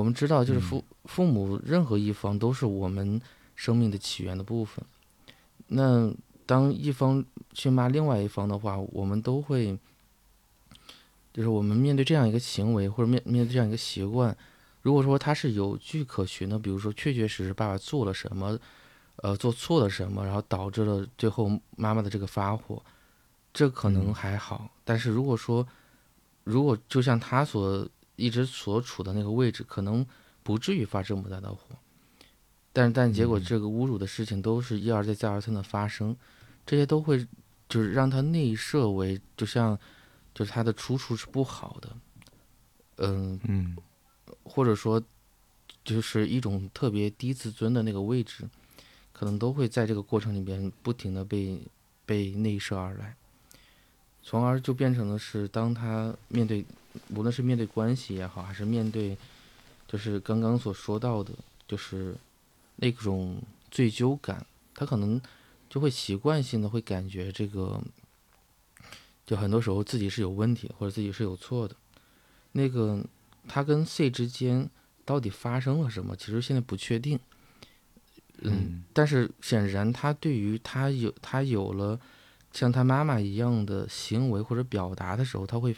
[0.00, 3.20] 我们知道，就是父父母任何一方都是我们
[3.54, 4.82] 生命的起源的部分。
[5.68, 6.10] 那
[6.46, 9.78] 当一方去骂另外一方的话，我们都会，
[11.32, 14.36] 就是我们面对这样一个行为或者面面对这样一个习惯，
[14.82, 18.58] 如果说他是有据可循的，比如说确确实实爸爸做了什么，
[19.16, 22.82] 呃，做错了什么，然后导致了最后妈妈的这个发火，
[23.52, 24.70] 这可能还好。
[24.82, 25.64] 但是如果说，
[26.42, 27.86] 如果就像他所
[28.20, 30.06] 一直所处的那个位置，可能
[30.42, 31.60] 不至于发这么大的火。
[32.72, 36.14] 但但结果这个侮辱的事情都是一而再再而三的发生，
[36.64, 37.26] 这些都会
[37.68, 39.76] 就是让他内设为就像
[40.32, 41.96] 就是他的出处是不好的，
[42.98, 43.76] 嗯嗯，
[44.44, 45.02] 或者说
[45.82, 48.48] 就是一种特别低自尊的那个位置，
[49.12, 51.60] 可能都会在这个过程里边不停的被
[52.06, 53.16] 被内设而来，
[54.22, 56.64] 从而就变成了是当他面对
[57.14, 59.16] 无论是面对关系也好，还是面对
[59.86, 61.32] 就是刚刚所说到的，
[61.66, 62.16] 就是。
[62.82, 63.36] 那种
[63.70, 65.20] 罪疚感，他可能
[65.68, 67.78] 就会习惯性的会感觉这个，
[69.26, 71.76] 就很多时候自己是有问题或者自己是有错的。
[72.52, 73.04] 那个
[73.46, 74.66] 他跟 C 之间
[75.04, 77.20] 到底发生了什么，其实现在不确定。
[78.38, 82.00] 嗯，但是显然他对于他有他有了
[82.50, 85.76] 像他妈妈一样的行为或者表达的时候，他会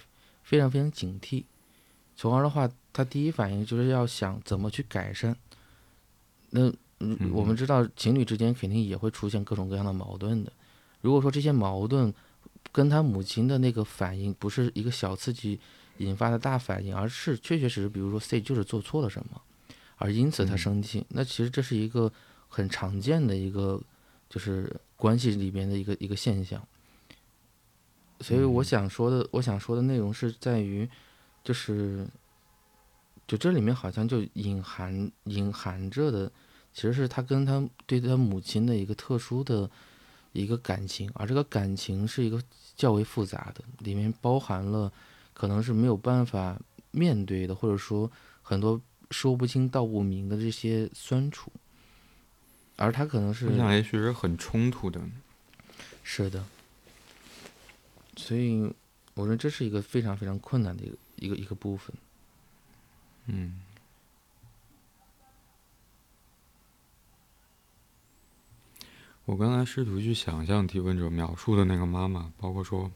[0.53, 1.45] 非常非常警惕，
[2.15, 5.35] 从而的话，他第一反应就是要想怎么去改善。
[6.51, 6.71] 那。
[7.05, 10.53] 嗯，我们知道情侣之间肯定也会出现各种各样的矛盾的。
[11.01, 12.15] 如果说这些矛盾
[12.71, 15.59] 跟他母亲的那个反应不是一个小刺激
[15.97, 19.43] 引发的大反应，而是确确实实，比如说 C 就是做错了什么，
[19.97, 22.13] 而因此他生气，那其实这是一个
[22.47, 23.83] 很常见的一个
[24.31, 26.65] 就是关系里边的一个一个现象。
[28.23, 30.89] 所以我想说的，我想说的内容是在于，
[31.43, 32.07] 就是
[33.27, 36.31] 就这里面好像就隐含隐含着的。
[36.75, 39.71] 其实是他跟他对他母亲的一个特殊的
[40.33, 42.43] 一个感情，而这个感情是一个
[42.75, 44.91] 较为复杂的，里面包含了
[45.35, 46.59] 可能是没有办法
[46.91, 48.81] 面对的，或者说很多
[49.11, 51.53] 说不清道不明的这些酸楚，
[52.77, 54.99] 而他可能是我想也许是很冲突的，
[56.03, 56.43] 是的，
[58.17, 58.73] 所以
[59.15, 61.95] 我觉得这是一个非常非常困难的一个一个一个部分，
[63.27, 63.61] 嗯。
[69.25, 72.91] 我刚才试图去想象提问者描述的那个妈妈，包括说，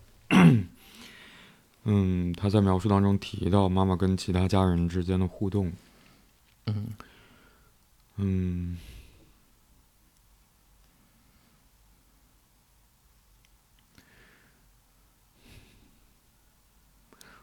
[1.85, 5.73] 嗯，他在描述当中提到妈妈跟其他家人之间的互动，
[6.65, 6.89] 嗯，
[8.17, 8.77] 嗯，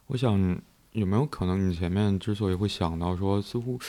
[0.07, 0.61] 我想
[0.91, 3.79] 有没有可能，你前面之所以会想到说，似乎。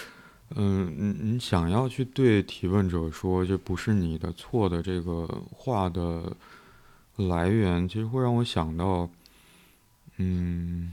[0.57, 6.37] 嗯，你你想要去对提问者说这不是你的错的这个话的
[7.17, 9.09] 来源，其实会让我想到，
[10.19, 10.93] 嗯，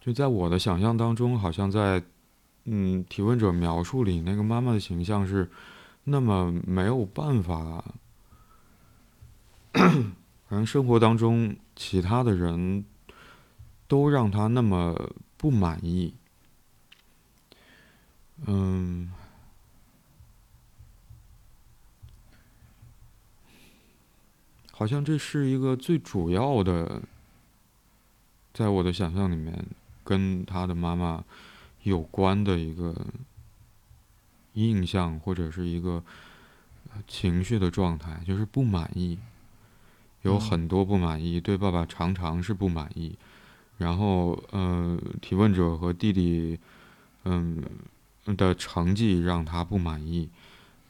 [0.00, 2.04] 就在我的想象当中，好像在
[2.64, 5.50] 嗯提问者描述里，那个妈妈的形象是
[6.04, 7.82] 那么没有办法，
[9.72, 12.84] 反正生活当中其他的人
[13.86, 16.14] 都让他那么不满意。
[18.46, 19.12] 嗯，
[24.72, 27.02] 好像这是一个最主要的，
[28.52, 29.64] 在我的想象里面，
[30.02, 31.24] 跟他的妈妈
[31.82, 33.06] 有关的一个
[34.54, 36.02] 印象或者是一个
[37.06, 39.18] 情绪的状态，就是不满意，
[40.26, 43.16] 有很多不满意，对爸爸常常是不满意，
[43.78, 46.58] 然后呃，提问者和弟弟，
[47.24, 47.62] 嗯。
[48.36, 50.28] 的成绩让他不满意，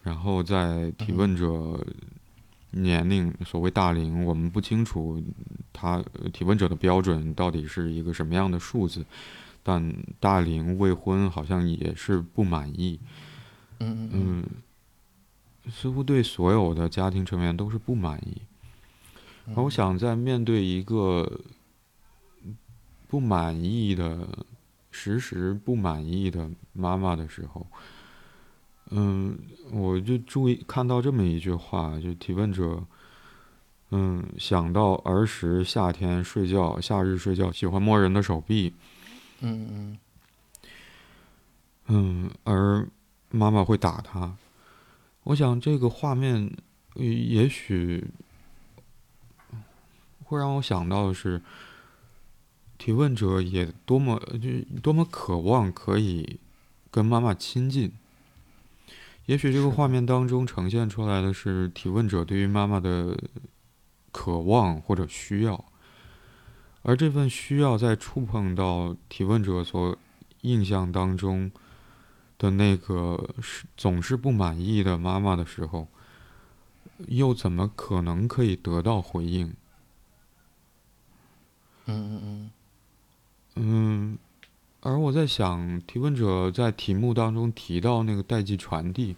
[0.03, 1.79] 然后在提问者
[2.71, 5.23] 年龄所谓大龄，我们不清楚
[5.71, 6.03] 他
[6.33, 9.05] 提问者的标准到底是一个什么样的数字，
[9.63, 12.99] 但大龄未婚好像也是不满意。
[13.81, 14.45] 嗯嗯
[15.71, 18.41] 似乎对所有的家庭成员都是不满意。
[19.55, 21.41] 我想在面对一个
[23.07, 24.29] 不满意的。
[24.99, 27.67] 时时不满意的妈妈的时候，
[28.89, 29.39] 嗯，
[29.71, 32.83] 我就注意看到这么一句话，就提问者，
[33.91, 38.73] 嗯，想到儿时夏天睡觉，夏日睡觉喜欢摸人的手臂，
[39.41, 39.99] 嗯嗯，
[41.89, 42.89] 嗯，而
[43.31, 44.35] 妈妈会打他，
[45.25, 46.51] 我想这个画面
[46.95, 48.03] 也许
[50.27, 51.41] 会让我想到的是。
[52.79, 56.39] 提问者也多么就多么渴望可以
[56.91, 57.91] 跟妈妈亲近，
[59.25, 63.17] 也许这个画面当中呈现出来的是提问者对于妈妈的
[64.13, 65.65] 渴望或者需要，
[66.83, 69.97] 而这份需要在触碰到提问者所
[70.43, 71.51] 印象当中
[72.37, 75.89] 的那个是总是不满意的妈妈的时候，
[77.09, 79.55] 又怎么可能可以得到回应？
[81.87, 82.51] 嗯嗯嗯
[83.59, 84.19] 嗯，
[84.81, 89.17] 而我在想，提问者在题目当中提到那个代际传递，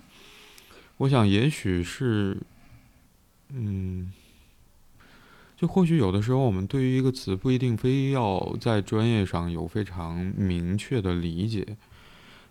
[0.99, 2.41] 我想也许是，
[3.49, 4.13] 嗯，
[5.57, 11.77] 就或许有的时候我们对于一个词不一定非要在专业上有非常明确的理解，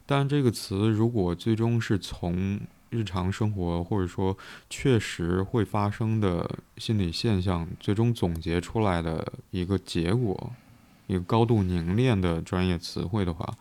[0.06, 2.60] 但这个词如果最终是从
[2.98, 4.36] 日常生活或者说
[4.70, 10.52] 确实会发生的心理现象最终总结出来的一个结果。
[11.06, 13.58] 一个高度凝练的专业词汇的话，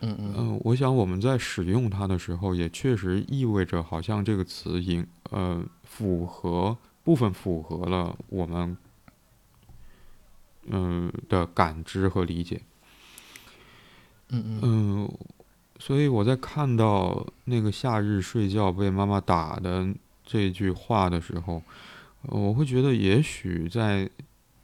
[0.00, 8.74] 嗯嗯嗯、我想我们在使用它的时候，也确实意味着好像这个词应呃符合部分符合了我们
[10.68, 12.62] 嗯、的感知和理解。
[14.30, 15.18] 嗯嗯嗯，
[15.78, 19.88] 所以我在看到那个夏日睡觉被妈妈打的
[20.24, 21.62] 这句话的时候，
[22.22, 24.08] 呃我会觉得也许在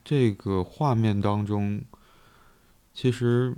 [0.05, 1.81] 这个画面当中，
[2.95, 3.55] 其实，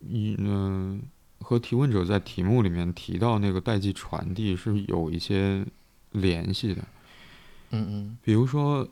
[0.00, 1.02] 一嗯、
[1.40, 5.64] 和提问者在题目里面提到那个代际传递是有一些
[6.12, 6.82] 联系的。
[7.70, 8.86] 嗯嗯比如说，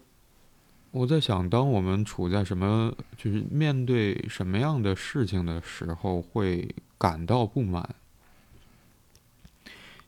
[0.97, 7.95] 我在想，当我们处在什么，就是面对什么样的事情的时候，会感到不满。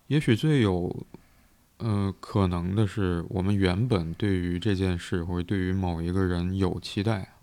[0.06, 1.06] 也许最有，
[1.76, 7.34] 呃，可能的是，我们原本对于这件事或者对于某一个人有期待，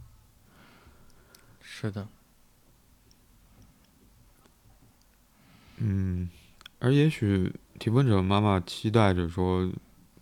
[1.62, 2.08] 是的，
[5.78, 6.28] 嗯，
[6.80, 9.72] 而也许提问者妈妈期待着说，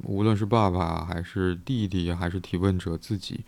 [0.01, 3.45] 无论是爸爸还是弟弟还是提问者自己，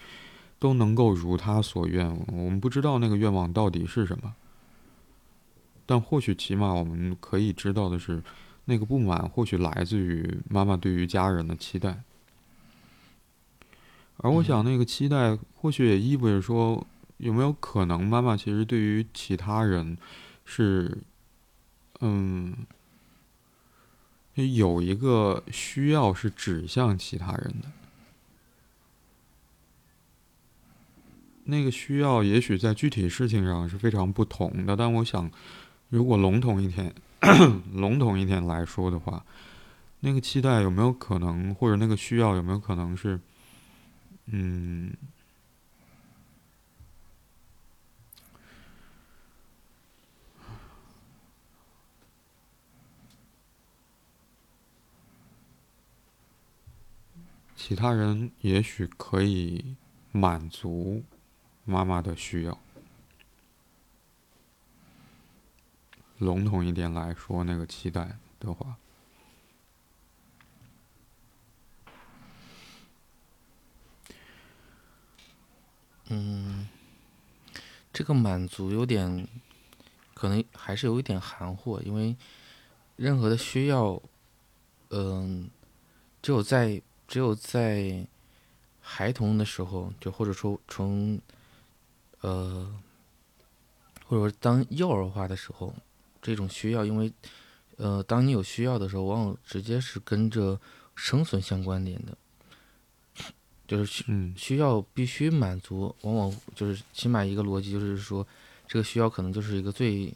[0.59, 2.07] 都能够如他所愿。
[2.27, 4.35] 我们不知道那个愿望到底是什么，
[5.85, 8.21] 但或许起码我们可以知道的是，
[8.65, 12.01] 那个不满或许来自于妈妈对于家人的期待。
[14.17, 16.87] 而我想，那个期待或许也意味着说，
[17.17, 19.97] 有没有可能妈妈其实对于其他人
[20.45, 20.97] 是
[21.99, 22.55] 嗯，
[24.35, 27.71] 有一个需要是指向其他人的，
[31.45, 35.31] 那个需要也许在具体事情上是非常不同的，但我想，
[35.89, 36.93] 如果笼统一点，
[37.73, 39.25] 笼统一点来说的话，
[40.01, 43.19] 那个期待有没有可能，或者那个需要有没有可能是，
[44.25, 44.91] 嗯。
[57.67, 59.75] 其他人也许可以
[60.11, 61.03] 满足
[61.63, 62.59] 妈妈的需要。
[66.19, 68.77] 笼统一点来说，那个期待的话，
[76.09, 76.69] 嗯，
[77.91, 79.27] 这个满足有点，
[80.13, 82.15] 可能还是有一点含糊，因为
[82.95, 83.99] 任何的需要，
[84.91, 85.49] 嗯、
[86.21, 88.05] 只有在只有在
[88.81, 91.19] 孩童的时候，就或者说从，
[92.21, 92.71] 呃，
[94.05, 95.73] 或者说当幼儿化的时候，
[96.21, 97.11] 这种需要，因为，
[97.77, 100.59] 呃，当你有需要的时候，往往直接是跟着
[100.95, 102.17] 生存相关联的，
[103.67, 104.33] 就是需嗯。
[104.37, 108.25] 需要必须满足，往往就是起码一个逻辑，就是说，
[108.67, 110.13] 这个需要可能就是一个最，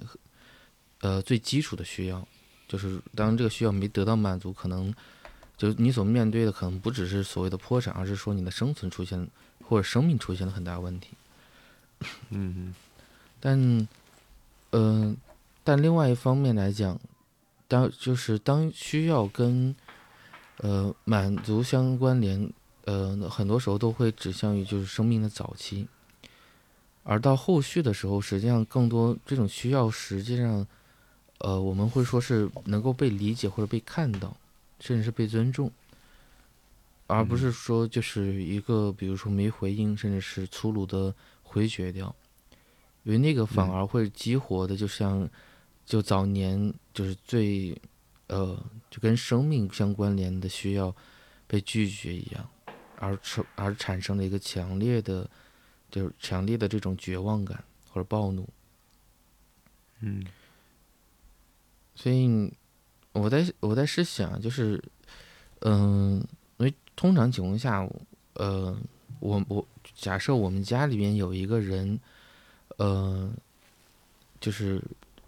[1.02, 2.28] 呃，最基础的需要，
[2.68, 4.94] 就是当这个需要没得到满足，可能
[5.60, 9.28] 就你所面对的可能不只是所谓的破产，而是说你的生存出现
[9.62, 11.10] 或者生命出现了很大问题。
[12.30, 12.74] 嗯
[13.42, 13.88] 但，
[14.72, 15.18] 嗯、
[15.66, 16.98] 但另外一方面来讲，
[17.68, 19.76] 当就是当需要跟
[20.60, 22.52] 呃满足相关联，
[22.86, 25.90] 呃，很多时候都会指向于就是生命的早期，
[27.04, 30.66] 而到后续的时候，实际上更多这种需要，实际上，
[31.40, 34.36] 呃，我们会说是能够被理解或者被看到，
[34.80, 35.72] 甚至是被尊重，
[37.08, 41.14] 而不是说就是一个比如说没回应，甚至是粗鲁的
[41.44, 42.16] 回绝掉。
[43.04, 45.28] 因为那个反嗯而会激活的，就像
[45.86, 47.76] 就早年就是最
[48.28, 48.62] 呃
[48.92, 50.94] 就跟生命相关联的需要
[51.48, 52.50] 被拒绝一样，
[52.98, 55.28] 而产而产生了一个强烈的
[55.90, 58.48] 就是强烈的这种绝望感或者暴怒。
[60.02, 60.26] 嗯
[61.96, 62.54] 所以
[63.20, 64.82] 我我在我在试想，就是，
[65.60, 66.26] 嗯，
[66.58, 67.88] 因为通常情况下，
[68.34, 68.76] 呃，
[69.20, 72.00] 我我假设我们家里边有一个人，
[72.78, 73.32] 呃，
[74.40, 74.82] 就是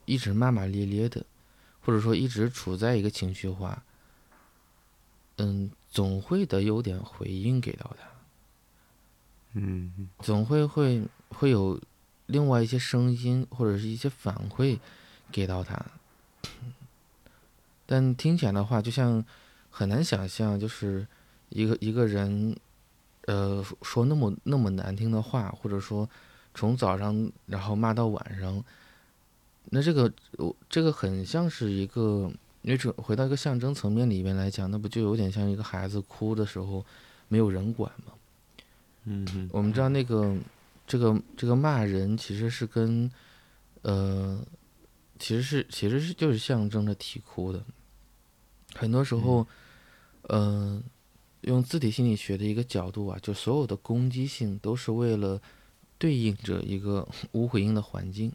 [0.06, 1.24] 一直骂骂咧咧的，
[1.82, 3.84] 或者说一直处在一个情绪化，
[5.38, 8.08] 嗯，总会得有点回应给到他，
[9.54, 11.80] 嗯，总会会会有
[12.28, 14.80] 另外一些声音或者是一些反馈
[15.32, 15.86] 给到他。
[17.92, 19.22] 但听起来的话，就像
[19.70, 21.06] 很难想象，就是
[21.50, 22.56] 一个一个人，
[23.26, 26.10] 呃，说那么那么难听的话，或者说
[26.54, 28.64] 从早上然后骂到晚上，
[29.72, 32.32] 那这个我这个很像是一个，
[32.62, 36.86] 因为这回到一个象征层面里面来讲，那不就有点像一个孩子哭的时候
[37.28, 38.14] 没有人管吗？
[39.04, 40.34] 嗯，我们知道那个
[40.88, 43.12] 这个这个骂人其实是跟
[43.82, 44.40] 呃，
[45.20, 47.62] 其实是其实是就是象征着啼哭的。
[48.76, 49.46] 很多时候，
[50.30, 50.82] 嗯，
[51.42, 55.42] 用字体心理学的一个角度啊，就所有的攻击性都是为了
[55.98, 58.32] 对应着一个 无回应的环境，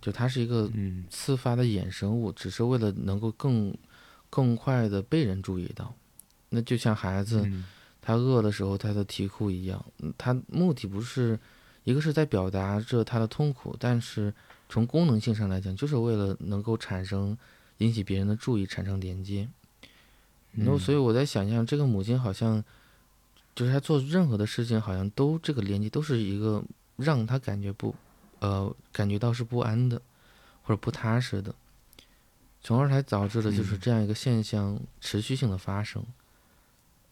[0.00, 0.70] 就它是一个
[1.10, 3.76] 自发的衍生物，只是为了能够更
[4.30, 5.94] 更快的被人注意到。
[6.50, 7.50] 那就像孩子
[8.00, 9.84] 他饿的时候他的啼哭一样，
[10.16, 11.38] 他目的不是
[11.84, 14.32] 一个是在表达着他的痛苦，但是
[14.68, 17.36] 从功能性上来讲，就是为了能够产生。
[17.82, 19.48] 引起别人的注意，产生连接。
[20.54, 22.62] 然后，所以我在想象，这个母亲好像，
[23.54, 26.62] 就是她做任何的事情，好像都这个连接都是一个
[26.96, 27.94] 让她感觉不，
[28.40, 30.00] 呃，感觉到是不安的，
[30.62, 31.54] 或者不踏实的，
[32.60, 36.04] 从而才导致的就是这样一个现象持续性的发生。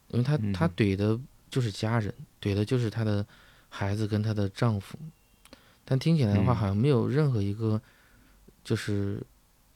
[0.08, 1.18] 因为她她怼的
[1.48, 3.24] 就是家人，怼的就是她的
[3.70, 4.98] 孩子跟她的丈夫，
[5.86, 7.80] 但听起来的话，好像没有任何一个
[8.62, 9.22] 就是。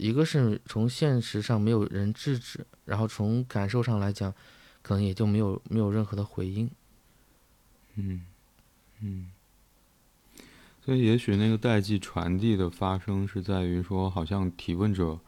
[0.04, 4.34] 一个是从现实上没有人制止，然后从感受上来讲，
[4.82, 6.70] 可能也就没有没有任何的回应。
[7.94, 8.20] 嗯
[9.00, 9.30] 嗯，
[10.84, 15.18] 所以也许那个代际传递的发生是在于说，好像提问者，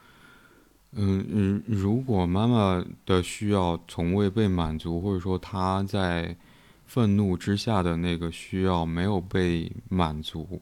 [0.91, 6.37] 嗯嗯，如果妈妈的需要从未被满足，或者说她在
[6.85, 10.61] 愤怒之下的那个需要没有被满足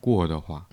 [0.00, 0.66] 过的话。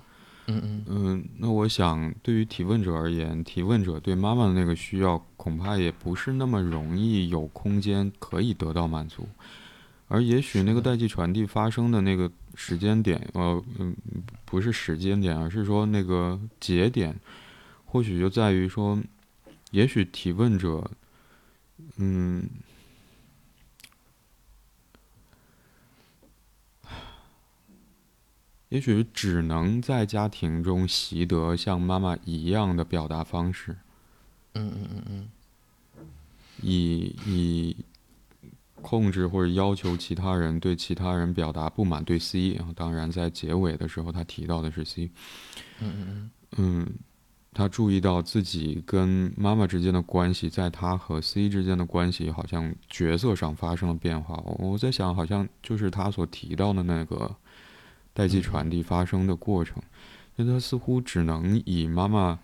[0.47, 9.27] 嗯嗯那我想，对于提问者而言，提问者对妈妈的那个需要，恐怕也不是那么容易有空间可以得到满足，
[10.07, 13.95] 而也许那个代际传递发生的那个时间点，呃嗯，
[14.45, 17.15] 不是时间点，而是说那个节点，
[17.85, 18.97] 或许就在于说，
[19.71, 20.89] 也许提问者，
[21.97, 22.43] 嗯。
[28.71, 33.75] 也许只能在家庭中习得像妈妈一样的表达方式。
[34.53, 35.29] 嗯嗯嗯嗯。
[36.61, 37.75] 以以
[38.75, 45.11] 控制或者要求其他人对其他人表达不满，对 C 啊，当然在结尾的时候他提到的是 C。
[45.79, 46.31] 嗯嗯嗯。
[46.55, 46.87] 嗯，
[47.53, 54.41] 他注意到自己跟妈妈之间的关系，在他和 C 之间的关系好像角色上发生了变化。
[54.59, 57.35] 我在想，好像就是他所提到的那个。
[58.13, 59.81] 代际传递发生的过程，
[60.35, 62.39] 那他似乎只能以妈妈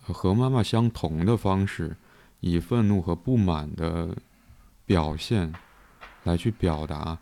[0.00, 1.96] 和妈妈相同的方式，
[2.40, 4.14] 以愤怒和不满的
[4.84, 5.54] 表现
[6.24, 7.18] 来去表达。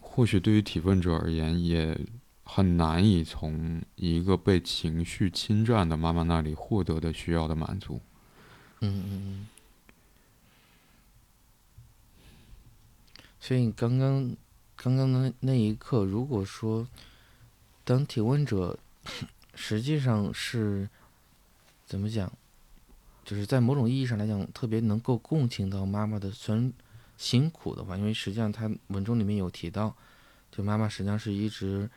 [0.00, 1.98] 或许对于提问者而言，也
[2.44, 8.00] 很难以从一个被情绪侵占的妈妈那里获得的需要的满足。
[8.80, 9.48] 嗯嗯嗯。
[13.40, 14.36] 所以刚刚。
[14.80, 16.86] 刚刚的那一刻，如果说，
[17.82, 18.78] 当提问者
[19.52, 20.88] 实际上是
[21.84, 22.32] 怎么讲，
[23.24, 26.72] 就是在某种意义上来讲，特别能够共情到妈妈的酸
[27.16, 29.92] 辛苦的话，因为实际上他文中里面有提到，
[30.52, 31.90] 就妈妈实际上是一直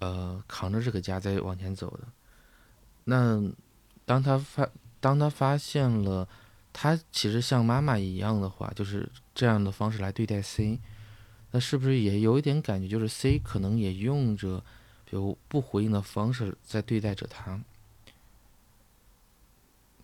[0.00, 2.00] 呃扛着这个家在往前走的。
[3.04, 3.42] 那
[4.04, 4.68] 当他发
[5.00, 6.28] 当他发现了
[6.70, 10.78] 他其实像妈妈一样的话，就是这样的方式来对待 C。
[11.56, 14.62] 那是不是也有一点感觉，就是 C 可能也用着，
[15.06, 17.58] 比如不回应的方式在对待着他。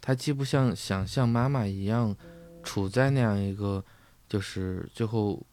[0.00, 2.16] 他既不像想像妈妈一样，
[2.62, 3.84] 处在那样一个，
[4.30, 5.44] 就是最后，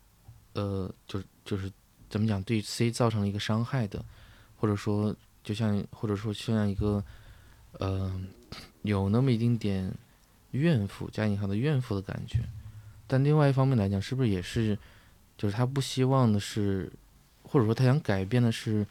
[0.53, 1.69] 呃，就是就是
[2.09, 4.01] 怎么讲，对 C 造成了一个伤害的，
[4.55, 7.03] 或者说就像或者说像一个，
[7.73, 8.17] 呃，
[8.83, 9.93] 有那么一丁点
[10.51, 12.39] 怨妇加引号的怨妇的感觉。
[13.05, 14.79] 但另外一方面来讲，是不是也是？
[15.39, 16.91] 就是他不希望的是，
[17.43, 18.85] 或者说他想改变的是，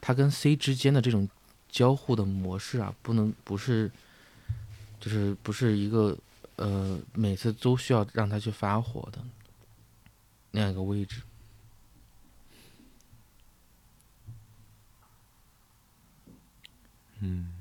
[0.00, 1.28] 他跟 C 之间的这种
[1.68, 3.88] 交互的模式啊，不能不是，
[4.98, 6.18] 就是不是一个
[6.56, 9.20] 呃每次都需要让他去发火的
[10.50, 11.22] 那样一个位置。
[17.20, 17.53] 嗯。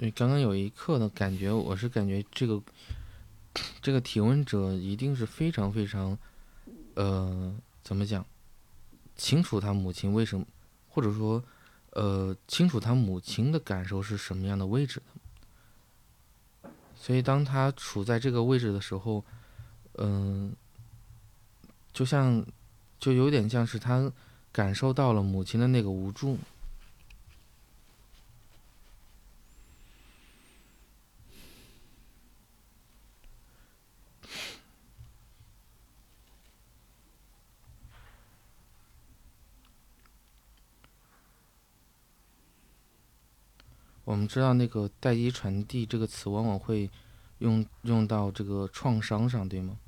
[0.00, 2.58] 对刚刚有一刻的感觉，我是感觉这个
[3.82, 6.16] 这个提问者一定是非常非常，
[6.94, 8.24] 呃，怎么讲，
[9.14, 10.46] 清楚他母亲为什么，
[10.88, 11.44] 或者说，
[11.90, 15.02] 呃，清楚他母亲的感受是什么样的位置
[16.62, 16.70] 的。
[16.96, 19.22] 所以当他处在这个位置的时候，
[19.98, 20.56] 嗯，
[21.92, 22.42] 就像，
[22.98, 24.10] 就有点像是他
[24.50, 26.38] 感受到了母亲的那个无助。
[44.10, 46.90] 我们知道那个代际传递这个词往往会
[47.38, 49.78] 用用到这个创伤上，对吗？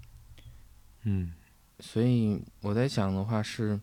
[1.03, 1.35] 嗯。
[1.81, 3.81] 所以我在想的话是，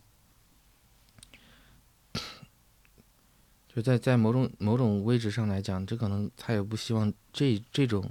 [3.67, 8.09] 就在在某种某种位置上来讲，这可能他也不希望这这种，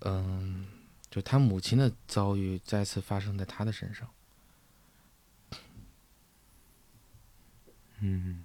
[0.00, 0.66] 嗯，
[1.08, 4.10] 就他母亲的遭遇再次发生在他的身上。
[8.00, 8.42] 嗯。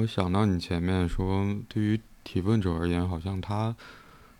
[0.00, 3.76] 我想到你前面说，对于提问者而言，好像他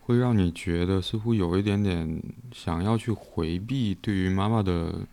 [0.01, 5.07] 会让你觉得似乎有一点点想要去回避对于妈妈的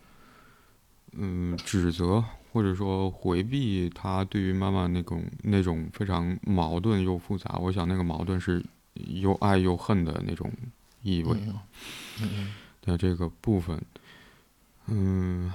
[1.12, 7.58] 嗯指责，或者说回避他对于妈妈那种那种非常矛盾又复杂。
[7.60, 10.50] 我想那个矛盾是又爱又恨的那种
[11.02, 11.60] 意味啊。
[12.80, 13.78] 的这个部分，
[14.86, 15.52] 嗯。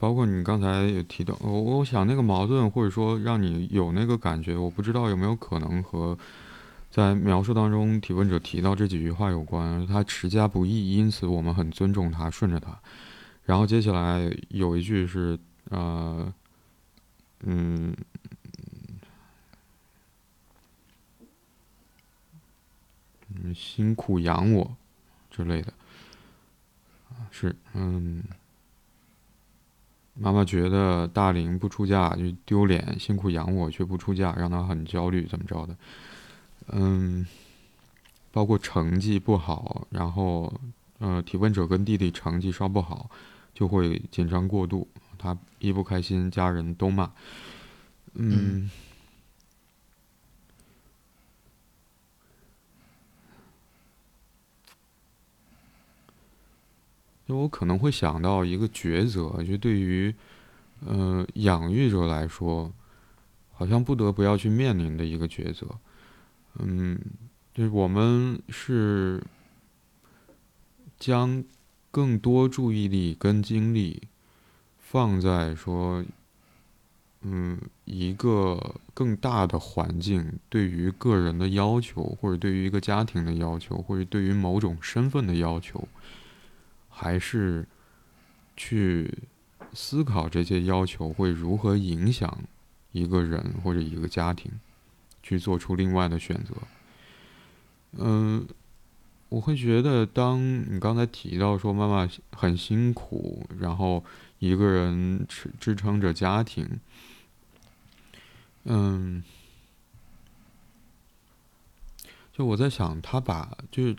[0.00, 6.18] 包括你刚才也提到，我我想那个矛盾，或者说让你有那个感觉，我不知道有没有可能和
[6.90, 9.86] 在描述当中提问者提到这几句话有关。
[9.86, 12.80] 他持家不易，因此我们很尊重他，顺着他。
[13.44, 15.38] 然后接下来有一句是，
[15.68, 16.32] 呃，
[17.42, 17.94] 嗯，
[23.34, 24.74] 嗯，辛苦养我
[25.30, 25.70] 之类的，
[27.30, 28.24] 是，嗯。
[30.22, 35.74] 妈妈觉得大龄不出嫁就丢脸，辛苦养我却不出嫁，让她很焦虑，怎么着的？
[36.72, 37.26] 嗯，
[38.30, 40.52] 包括成绩不好，然后
[40.98, 43.08] 呃，提问者跟弟弟成绩稍不好，
[43.54, 47.10] 就会紧张过度，他一不开心，家人都骂。
[48.12, 48.70] 嗯。
[57.30, 60.12] 就我可能会想到一个抉择，就对于，
[60.84, 62.72] 呃，养育者来说，
[63.52, 65.64] 好像不得不要去面临的一个抉择。
[66.58, 66.98] 嗯，
[67.54, 69.22] 就是我们是
[70.98, 71.44] 将
[71.92, 74.02] 更多注意力跟精力
[74.80, 76.04] 放在说，
[77.20, 85.86] 嗯，一个更大的环境对于个人的要求，或者对于一个家庭的要求，或者对于某种身份的要求。
[86.90, 87.66] 还是
[88.56, 89.10] 去
[89.72, 92.38] 思考这些要求会如何影响
[92.92, 94.52] 一个人或者一个家庭，
[95.22, 96.54] 去做出另外的选择。
[97.92, 98.46] 嗯，
[99.28, 100.40] 我会觉得，当
[100.72, 104.04] 你刚才提到说妈妈很辛苦，然后
[104.38, 106.80] 一个人支支撑着家庭，
[108.64, 109.22] 嗯，
[112.32, 113.96] 就我在想，他把就是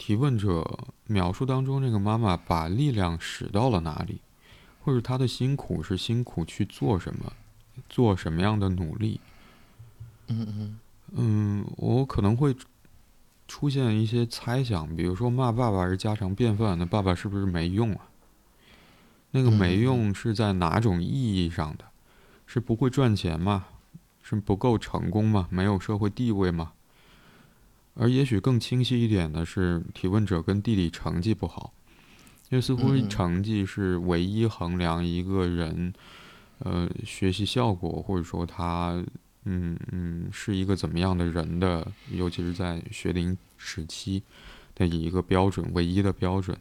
[0.00, 0.66] 提问者。
[1.06, 4.20] 描述当中，这个妈妈把力量使到了哪里，
[4.80, 7.32] 或者她的辛苦是辛苦去做什么，
[7.88, 9.20] 做什么样的努力？
[10.28, 10.78] 嗯嗯
[11.16, 12.54] 嗯，我可能会
[13.48, 18.06] 出现一些猜想，比如说骂爸爸是家常便饭，那爸爸是不是没用啊？
[19.32, 21.84] 那个没用是在哪种意义上的？
[22.46, 23.66] 是不会赚钱吗？
[24.22, 25.48] 是不够成功吗？
[25.50, 26.70] 没有社会地位吗？
[27.94, 31.72] 而也许更清晰一点的是，提问者跟弟弟成绩不好，
[32.48, 35.92] 因为似乎成绩是唯一衡量一个人，
[36.58, 39.04] 呃，学习效果或者说他
[39.44, 44.22] 嗯嗯，是一个怎么样的人的，尤其是在学龄时期
[44.74, 46.56] 的一个标准，唯一的标准。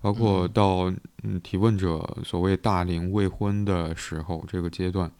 [0.00, 0.92] 包括到
[1.24, 5.10] 嗯提问者所谓大龄未婚的时候，这个阶段，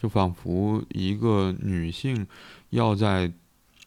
[0.00, 2.26] 就仿佛一个女性
[2.70, 3.32] 要在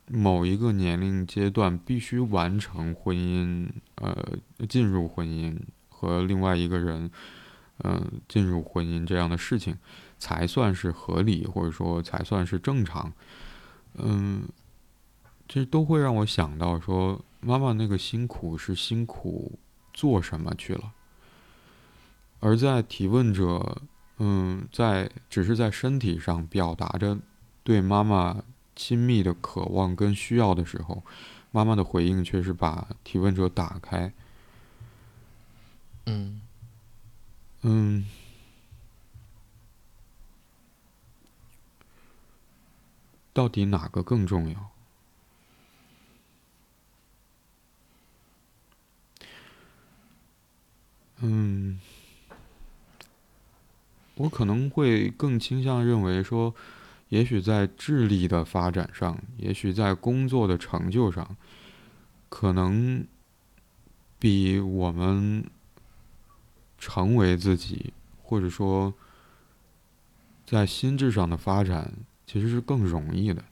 [0.10, 4.38] 某一个年龄阶段必须完成婚姻，呃，
[4.68, 5.58] 进入婚姻
[5.88, 7.10] 和另外一个人，
[7.84, 9.78] 嗯，进入婚姻这样的事情。
[10.22, 13.14] 才算是合理，或者说才算是正常。
[13.94, 14.44] 嗯，
[15.48, 19.58] 这都会让我想到说，妈妈那个辛苦是辛苦
[19.94, 20.92] 做什么去了？
[22.42, 23.82] 而在提问者，
[24.18, 27.18] 嗯，在只是在身体上表达着
[27.64, 28.44] 对妈妈
[28.80, 31.04] 亲密的渴望跟需要的时候，
[31.52, 34.14] 妈妈的回应却是把提问者打开。
[36.06, 36.40] 嗯，
[37.64, 38.06] 嗯。
[43.34, 44.70] 到底哪个更重要？
[51.18, 51.82] 嗯，
[54.16, 56.56] 我可能会更倾向认为说，
[57.10, 61.36] 也许在智力的发展上，也许在工作的成就上，
[62.30, 63.06] 可能
[64.18, 65.46] 比我们
[66.80, 67.94] 成为自己，
[68.24, 68.94] 或者说
[70.46, 71.94] 在心智上的发展。
[72.32, 73.44] 其实是更容易的，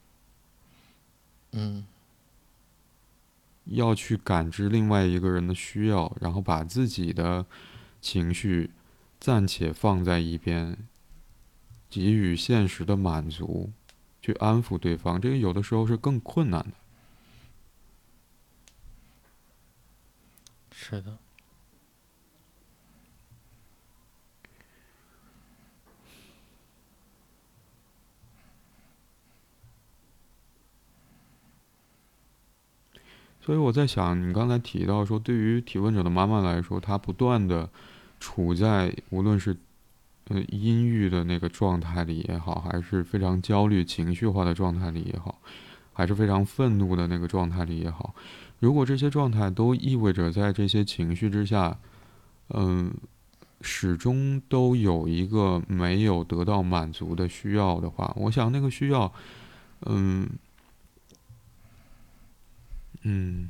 [1.54, 1.84] 嗯，
[3.66, 7.44] 要去感知另外一个人的需要，然后把自己的
[8.00, 8.70] 情绪
[9.20, 10.78] 暂且放在一边，
[11.90, 13.72] 给予现实的满足，
[14.22, 16.72] 去安抚对方，这个有的时候是更困难的。
[20.72, 21.18] 是的。
[33.42, 37.70] 所以我在想，你刚才提到说，对于提问者的妈妈来说，她不断的
[38.20, 39.56] 处在无论是
[40.30, 45.40] 呃阴郁的那个状态里也好，还是非常焦虑、情绪化的状态里也好，
[45.94, 48.14] 还是非常愤怒的那个状态里也好，
[48.60, 51.78] 如果这些状态都意味着在这些情绪之下，
[52.50, 52.94] 嗯，
[53.62, 59.12] 始终都有一个没有得到满足的需要的话，我想那个需要，
[59.86, 60.30] 嗯。
[63.04, 63.48] 嗯，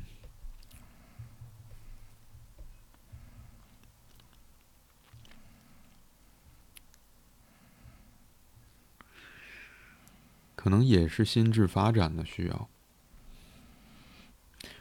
[10.58, 12.68] 可能也是心智发展的需要，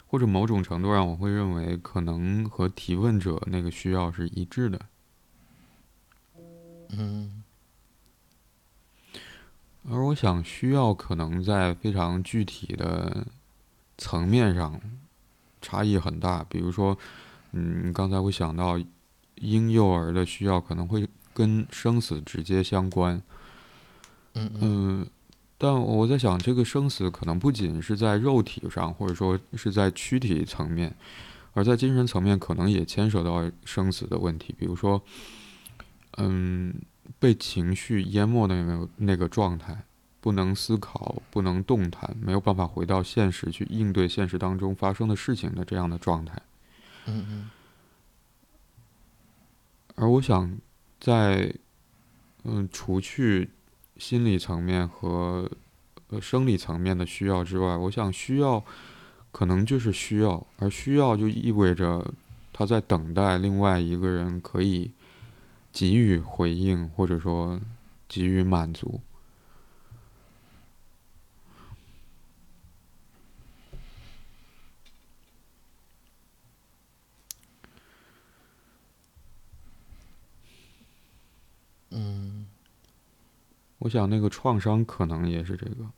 [0.08, 4.82] 或者某种程度上，我会认为可能和提问者那个需要是一致的。
[6.90, 7.44] 嗯，
[9.88, 13.28] 而我想，需要可能在非常具体的。
[14.00, 14.80] 层面上
[15.60, 16.96] 差异很大，比如说，
[17.52, 18.80] 嗯，刚才我想到
[19.38, 23.20] 婴幼儿的需要可能会跟生死直接相关，
[24.36, 25.08] 嗯嗯，
[25.58, 30.96] 但我在想，这个生死可能不仅是在肉体上，或者说是在躯体层面，
[31.54, 35.02] 而在精神层面可能也牵涉到生死的问题，比如说，
[36.18, 36.74] 嗯，
[37.20, 39.84] 被情绪淹没的那个那个状态。
[40.20, 46.42] 不能思考，不能动弹，没有办法回到现实去应对现实当中发生的事情的这样的状态。
[47.06, 47.50] 嗯嗯。
[49.96, 50.58] 而我想，
[51.00, 51.54] 在
[52.44, 53.50] 嗯，除去
[54.00, 55.50] 心理层面和
[56.22, 58.64] 生理层面的需要之外，我想需要
[59.32, 62.14] 可能就是需要，而需要就意味着
[62.54, 64.92] 他在等待另外一个人可以
[65.72, 67.60] 给予回应，或者说
[68.08, 69.02] 给予满足。
[81.90, 82.37] 嗯
[83.80, 85.92] 我想，那个创伤可能也是这个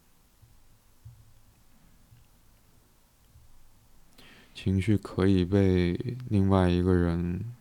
[4.54, 5.94] 情绪可以被
[6.28, 7.56] 另外一个人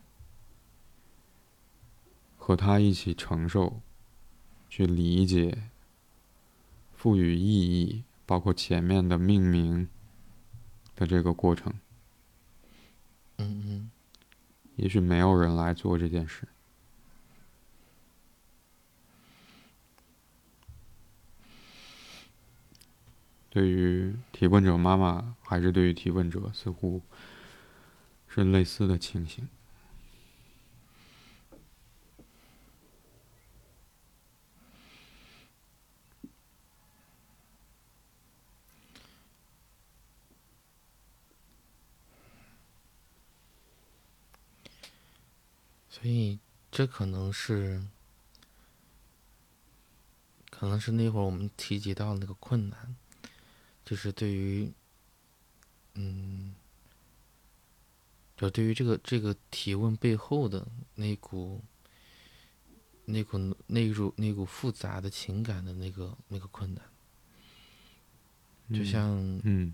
[2.35, 3.79] 和他一起承受、
[4.69, 5.69] 去理解、
[6.93, 9.87] 赋予意义，包括前面的命名
[10.95, 11.73] 的这个过程。
[13.37, 13.91] 嗯嗯，
[14.75, 16.45] 也许没有人来做这件事。
[23.49, 27.01] 对于提问者妈妈，还是对于提问者，似乎
[28.27, 29.49] 是类似的情形。
[45.89, 46.39] 所以，
[46.71, 47.83] 这可能是，
[50.49, 52.95] 可能是那会儿我们提及到那个困难。
[53.89, 54.71] 就是对于，
[55.95, 56.53] 嗯，
[58.37, 61.59] 就对于这个这个提问背后的那股。
[63.11, 66.83] 那股那股那股复杂的情感的那个那个困难，
[68.77, 69.09] 就像
[69.43, 69.73] 嗯，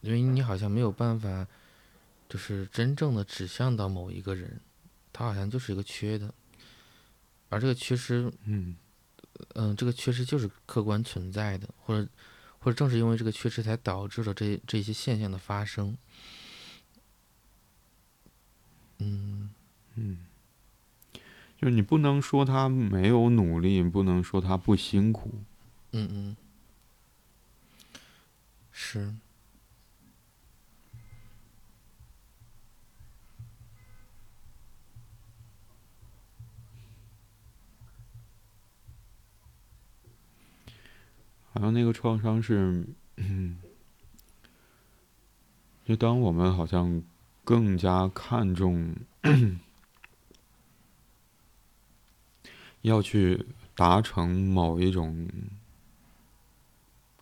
[0.00, 1.46] 因为你好像没有办法，
[2.30, 4.58] 就是真正的指向到某一个人，
[5.12, 6.32] 他好像就是一个缺的，
[7.50, 8.74] 而这个缺失，嗯
[9.52, 12.08] 嗯，这个缺失就是客观存在的，或者
[12.62, 15.98] 或者正是因为这个缺失，才导致了这这些现象的发生。
[18.98, 19.50] 嗯
[19.96, 20.18] 嗯。
[21.60, 25.42] 就是你不能说他没有努力，不能说他不辛苦。
[25.92, 26.36] 嗯嗯，
[28.72, 29.14] 是。
[41.52, 42.84] 好像那个创伤是，
[45.84, 47.02] 就当我们好像
[47.44, 48.94] 更加看重。
[52.82, 53.46] 要去
[53.76, 55.28] 达成某一种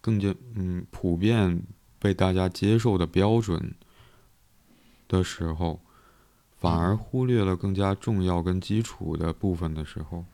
[0.01, 1.63] 更加嗯普遍
[1.99, 3.75] 被大家接受的标准
[5.07, 5.79] 的时候，
[6.57, 10.25] 反而忽略了更加重要跟基础的部分的时候，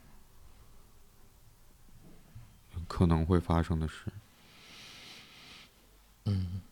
[2.89, 4.07] 可能会发生的事。
[6.25, 6.63] 嗯。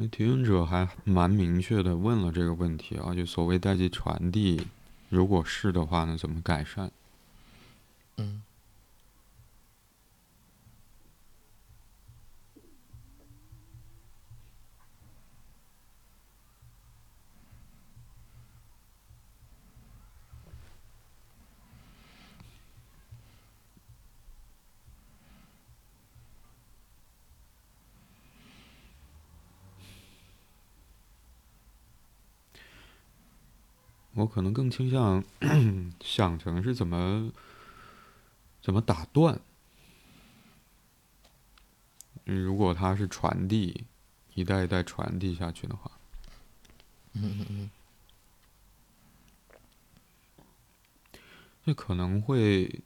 [0.00, 4.66] 嗯提问者还蛮明确的问了这个问题啊，就所谓代际传递，
[5.08, 6.90] 如果是的话呢，怎么改善？
[8.18, 8.42] 嗯。
[34.18, 35.22] 我可能更倾向
[36.02, 37.30] 想成是怎么
[38.68, 39.40] 怎么打断。
[42.24, 43.86] 如果它是传递，
[44.34, 45.90] 一代一代传递下去的话，
[47.14, 47.70] 嗯嗯嗯，
[51.64, 52.82] 这可能会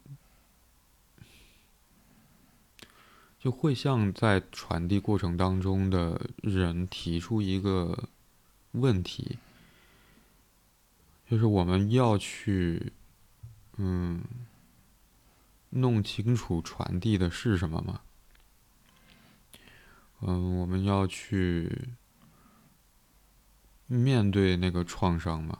[3.40, 8.08] 就会向在传递过程当中的人提出一个
[8.70, 9.36] 问题。
[11.28, 12.92] 就是我们要去，
[13.78, 14.22] 嗯，
[15.72, 18.00] 弄清楚传递的是什么吗？
[20.20, 21.88] 嗯，我们要去
[23.86, 25.58] 面对那个创伤吗？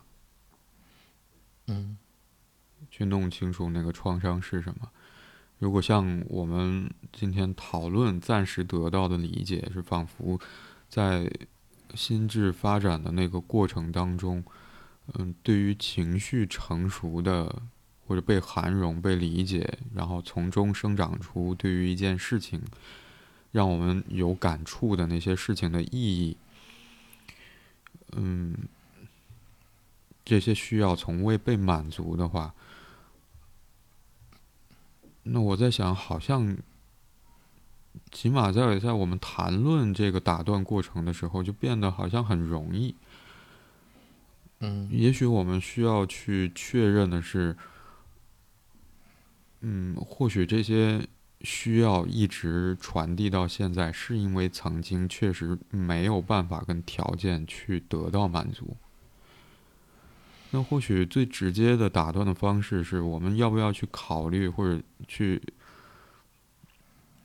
[1.67, 1.97] 嗯，
[2.91, 4.91] 去弄清楚那个创伤是什么？
[5.59, 10.41] 如果像我们今天讨论暂时得到的理解，是仿佛
[10.89, 11.31] 在
[11.95, 14.45] 心智发展的那个过程当中。
[15.15, 17.63] 嗯，对于情绪成熟的，
[18.13, 22.61] 或者被涵容、被理解，然后从中生长出对于一件事情
[23.53, 26.37] 让我们有感触的那些事情的意义，
[28.15, 28.55] 嗯，
[30.27, 32.53] 这些需要从未被满足的话，
[35.23, 36.55] 那我在想，好像
[38.11, 42.95] 起码在在我们谈论这个打断过程的时候，就变得好像很容易。
[44.61, 47.57] 嗯，也许我们需要去确认的是，
[49.63, 51.01] 嗯，或许这些
[51.41, 58.77] 需要一直传递到现在，是因为曾经确实没有办法跟条件去得到满足。
[60.51, 65.41] 那或许最直接的打断的方式是，我们要不要去考虑，或者去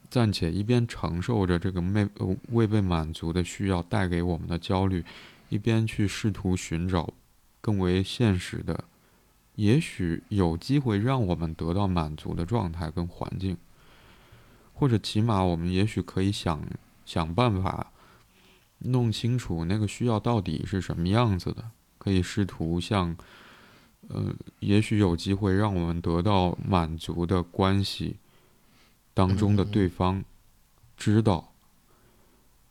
[0.08, 2.08] 暂且一边承受着这个没
[2.50, 5.04] 未被满足的需要带给我们的焦虑，
[5.48, 7.12] 一边去试图寻找。
[7.60, 8.84] 更为现实的，
[9.58, 13.56] 也许有机会让我们得到满足的状态跟环境，
[14.72, 16.62] 或者起码我们也许可以想
[17.04, 17.90] 想办法，
[18.78, 23.16] 弄清楚那个需要到底是什么样子的，可以试图向，
[24.06, 28.14] 呃，也许有机会让我们得到满足的关系
[29.12, 30.22] 当中的对方
[30.96, 31.52] 知道，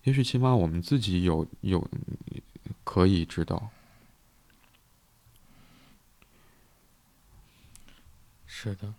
[0.06, 1.86] 也许起码我们自己有有
[2.86, 3.72] 可以知道。
[8.60, 8.92] 是的。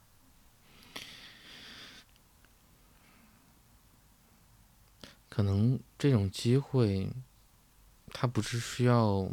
[5.28, 7.10] 可能这种机会，
[8.12, 9.28] 它不是需要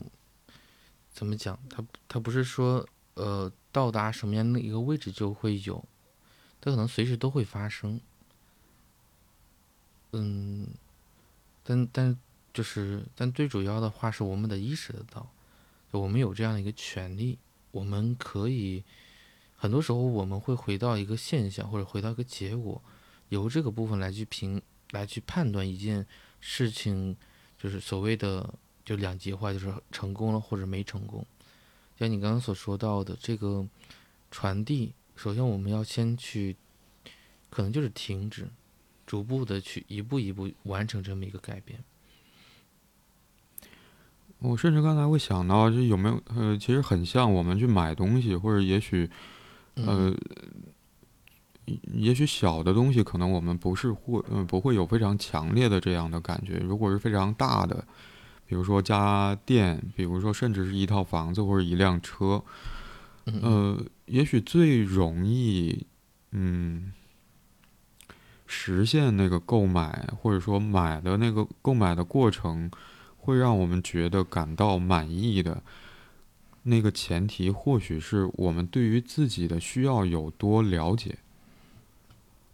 [1.13, 1.59] 怎么讲？
[1.69, 5.85] 它它不是说呃到达什么样的一个位置就会有，
[6.59, 8.01] 它可能随时都会发生。
[10.13, 10.69] 嗯，
[11.63, 12.17] 但但
[12.51, 15.29] 就是但最主要的话是我们得意识得到，
[15.91, 17.37] 我们有这样的一个权利，
[17.69, 18.83] 我们可以
[19.65, 22.81] 很多时候我们会回到一个现象或者回到一个结果，
[23.29, 24.61] 由这个部分来去评。
[24.91, 26.05] 来去判断一件
[26.39, 27.17] 事情，
[27.57, 28.53] 就是所谓的
[28.85, 31.25] 就两极化，就是成功了或者没成功。
[31.97, 33.67] 像你刚刚所说到的这个
[34.29, 36.55] 传递，首先我们要先去，
[37.49, 38.47] 可能就是停止，
[39.07, 41.83] 逐步的去一步一步完成这么一个改变。
[44.37, 49.09] 我甚至刚才会想到，就有没有呃，其实很像我们去买东西，或者也许
[49.75, 50.13] 呃。
[51.93, 56.57] 也许小的东西可能我们不是会，嗯，不会有非常强烈的这样的感觉。
[56.57, 57.83] 如果是非常大的，
[58.45, 62.43] 比如说家电，比如说甚至是一套房子或者一辆车，
[63.41, 65.87] 呃，也许最容易，
[66.29, 66.93] 嗯，
[68.45, 72.69] 实现那个购买或者说买的那个购买的过程，
[73.17, 75.63] 会让我们觉得感到满意的
[76.67, 81.15] 那个前提，或许是我们对于自己的需要有多了解。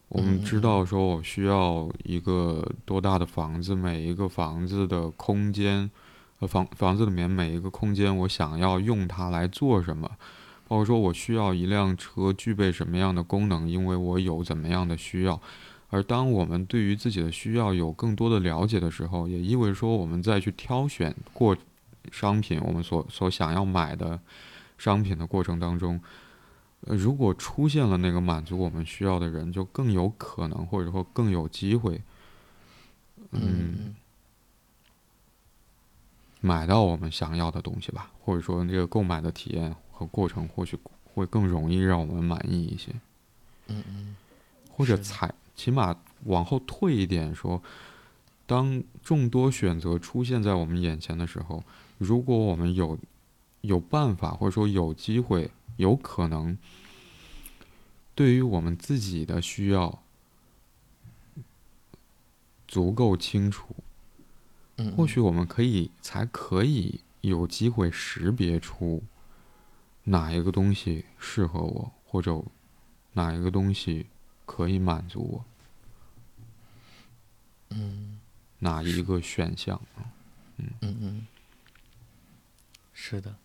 [0.10, 5.90] 我们知道，说我需要一个多大的房子，每一个房子的空间，
[6.40, 10.12] 呃，房房子里面每一个空间，我想要用它来做什么，
[10.68, 15.42] 包括说我需要一辆车具备什么样的功能，因为我有怎么样的需要。
[15.90, 21.56] 而当我们对于自己的需要有更多的了解的时候，也意味着说我们在去挑选过
[22.12, 24.20] 商品，我们所所想要买的
[24.78, 26.02] 商品的过程当中。
[26.88, 32.02] 呃，如果出现了那个满足我们需要的人，就更有可能，或者说更有机会，
[33.30, 33.94] 嗯，
[36.40, 40.76] 买到我们想要的东西吧，或者说这个购买的体验和过程，或许
[41.14, 42.92] 会更容易让我们满意一些。
[43.68, 44.16] 嗯嗯，
[44.72, 47.62] 或者才起码往后退一点说，
[48.48, 51.64] 当众多选择出现在我们眼前的时候，
[52.02, 52.98] 如果我们有
[53.62, 55.52] 有办法，或者说有机会。
[55.78, 56.60] 有可能，
[58.14, 60.04] 对于我们自己的需要
[62.68, 63.74] 足够清楚，
[64.96, 69.02] 或许我们可以才可以有机会识别出
[70.04, 72.44] 哪一个东西适合我，或者
[73.14, 74.06] 哪一个东西
[74.46, 75.46] 可以满足我。
[77.70, 78.20] 嗯，
[78.60, 79.82] 哪一个选项？
[80.58, 81.28] 嗯嗯嗯，
[82.94, 83.36] 是的。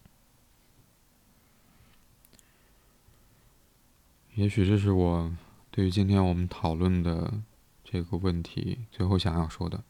[4.35, 5.35] 也许这是我
[5.71, 7.43] 对于今天我们讨论的
[7.83, 9.83] 这个问题最后想要说的。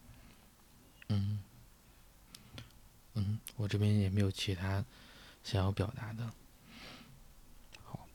[1.09, 1.39] 嗯，
[3.15, 4.85] 嗯，我这边也没有其他
[5.43, 6.31] 想要表达的。
[7.83, 8.07] 好，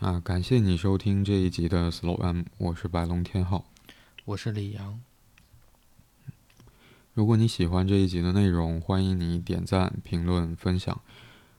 [0.00, 3.64] 啊，感谢你收听这一集的 Slow M，我是白龙天浩，
[4.24, 5.00] 我是李阳。
[7.20, 10.98] 如果你喜欢这一集的内容，欢迎你点赞、评论、分享。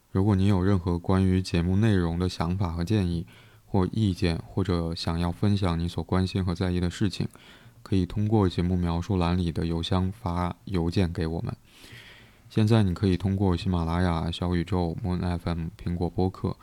[0.10, 3.28] 如果你有任何关于节目内容的想法和建议，
[3.68, 7.28] 或意见，或者想要分享你所关心和在意的事情，
[7.84, 11.56] 可以通过节目描述栏里的邮箱发邮件给我们。
[12.50, 16.58] 现在你可以通过喜马拉雅、小宇宙、Moon FM、苹果播客、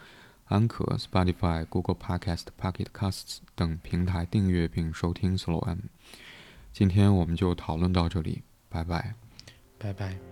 [0.47, 5.79] 安可、Spotify、Google Podcast、Pocket Casts 等平台订阅并收听 Slow M。
[6.73, 9.15] 今天我们就讨论到这里，拜拜，
[9.79, 10.28] 拜拜。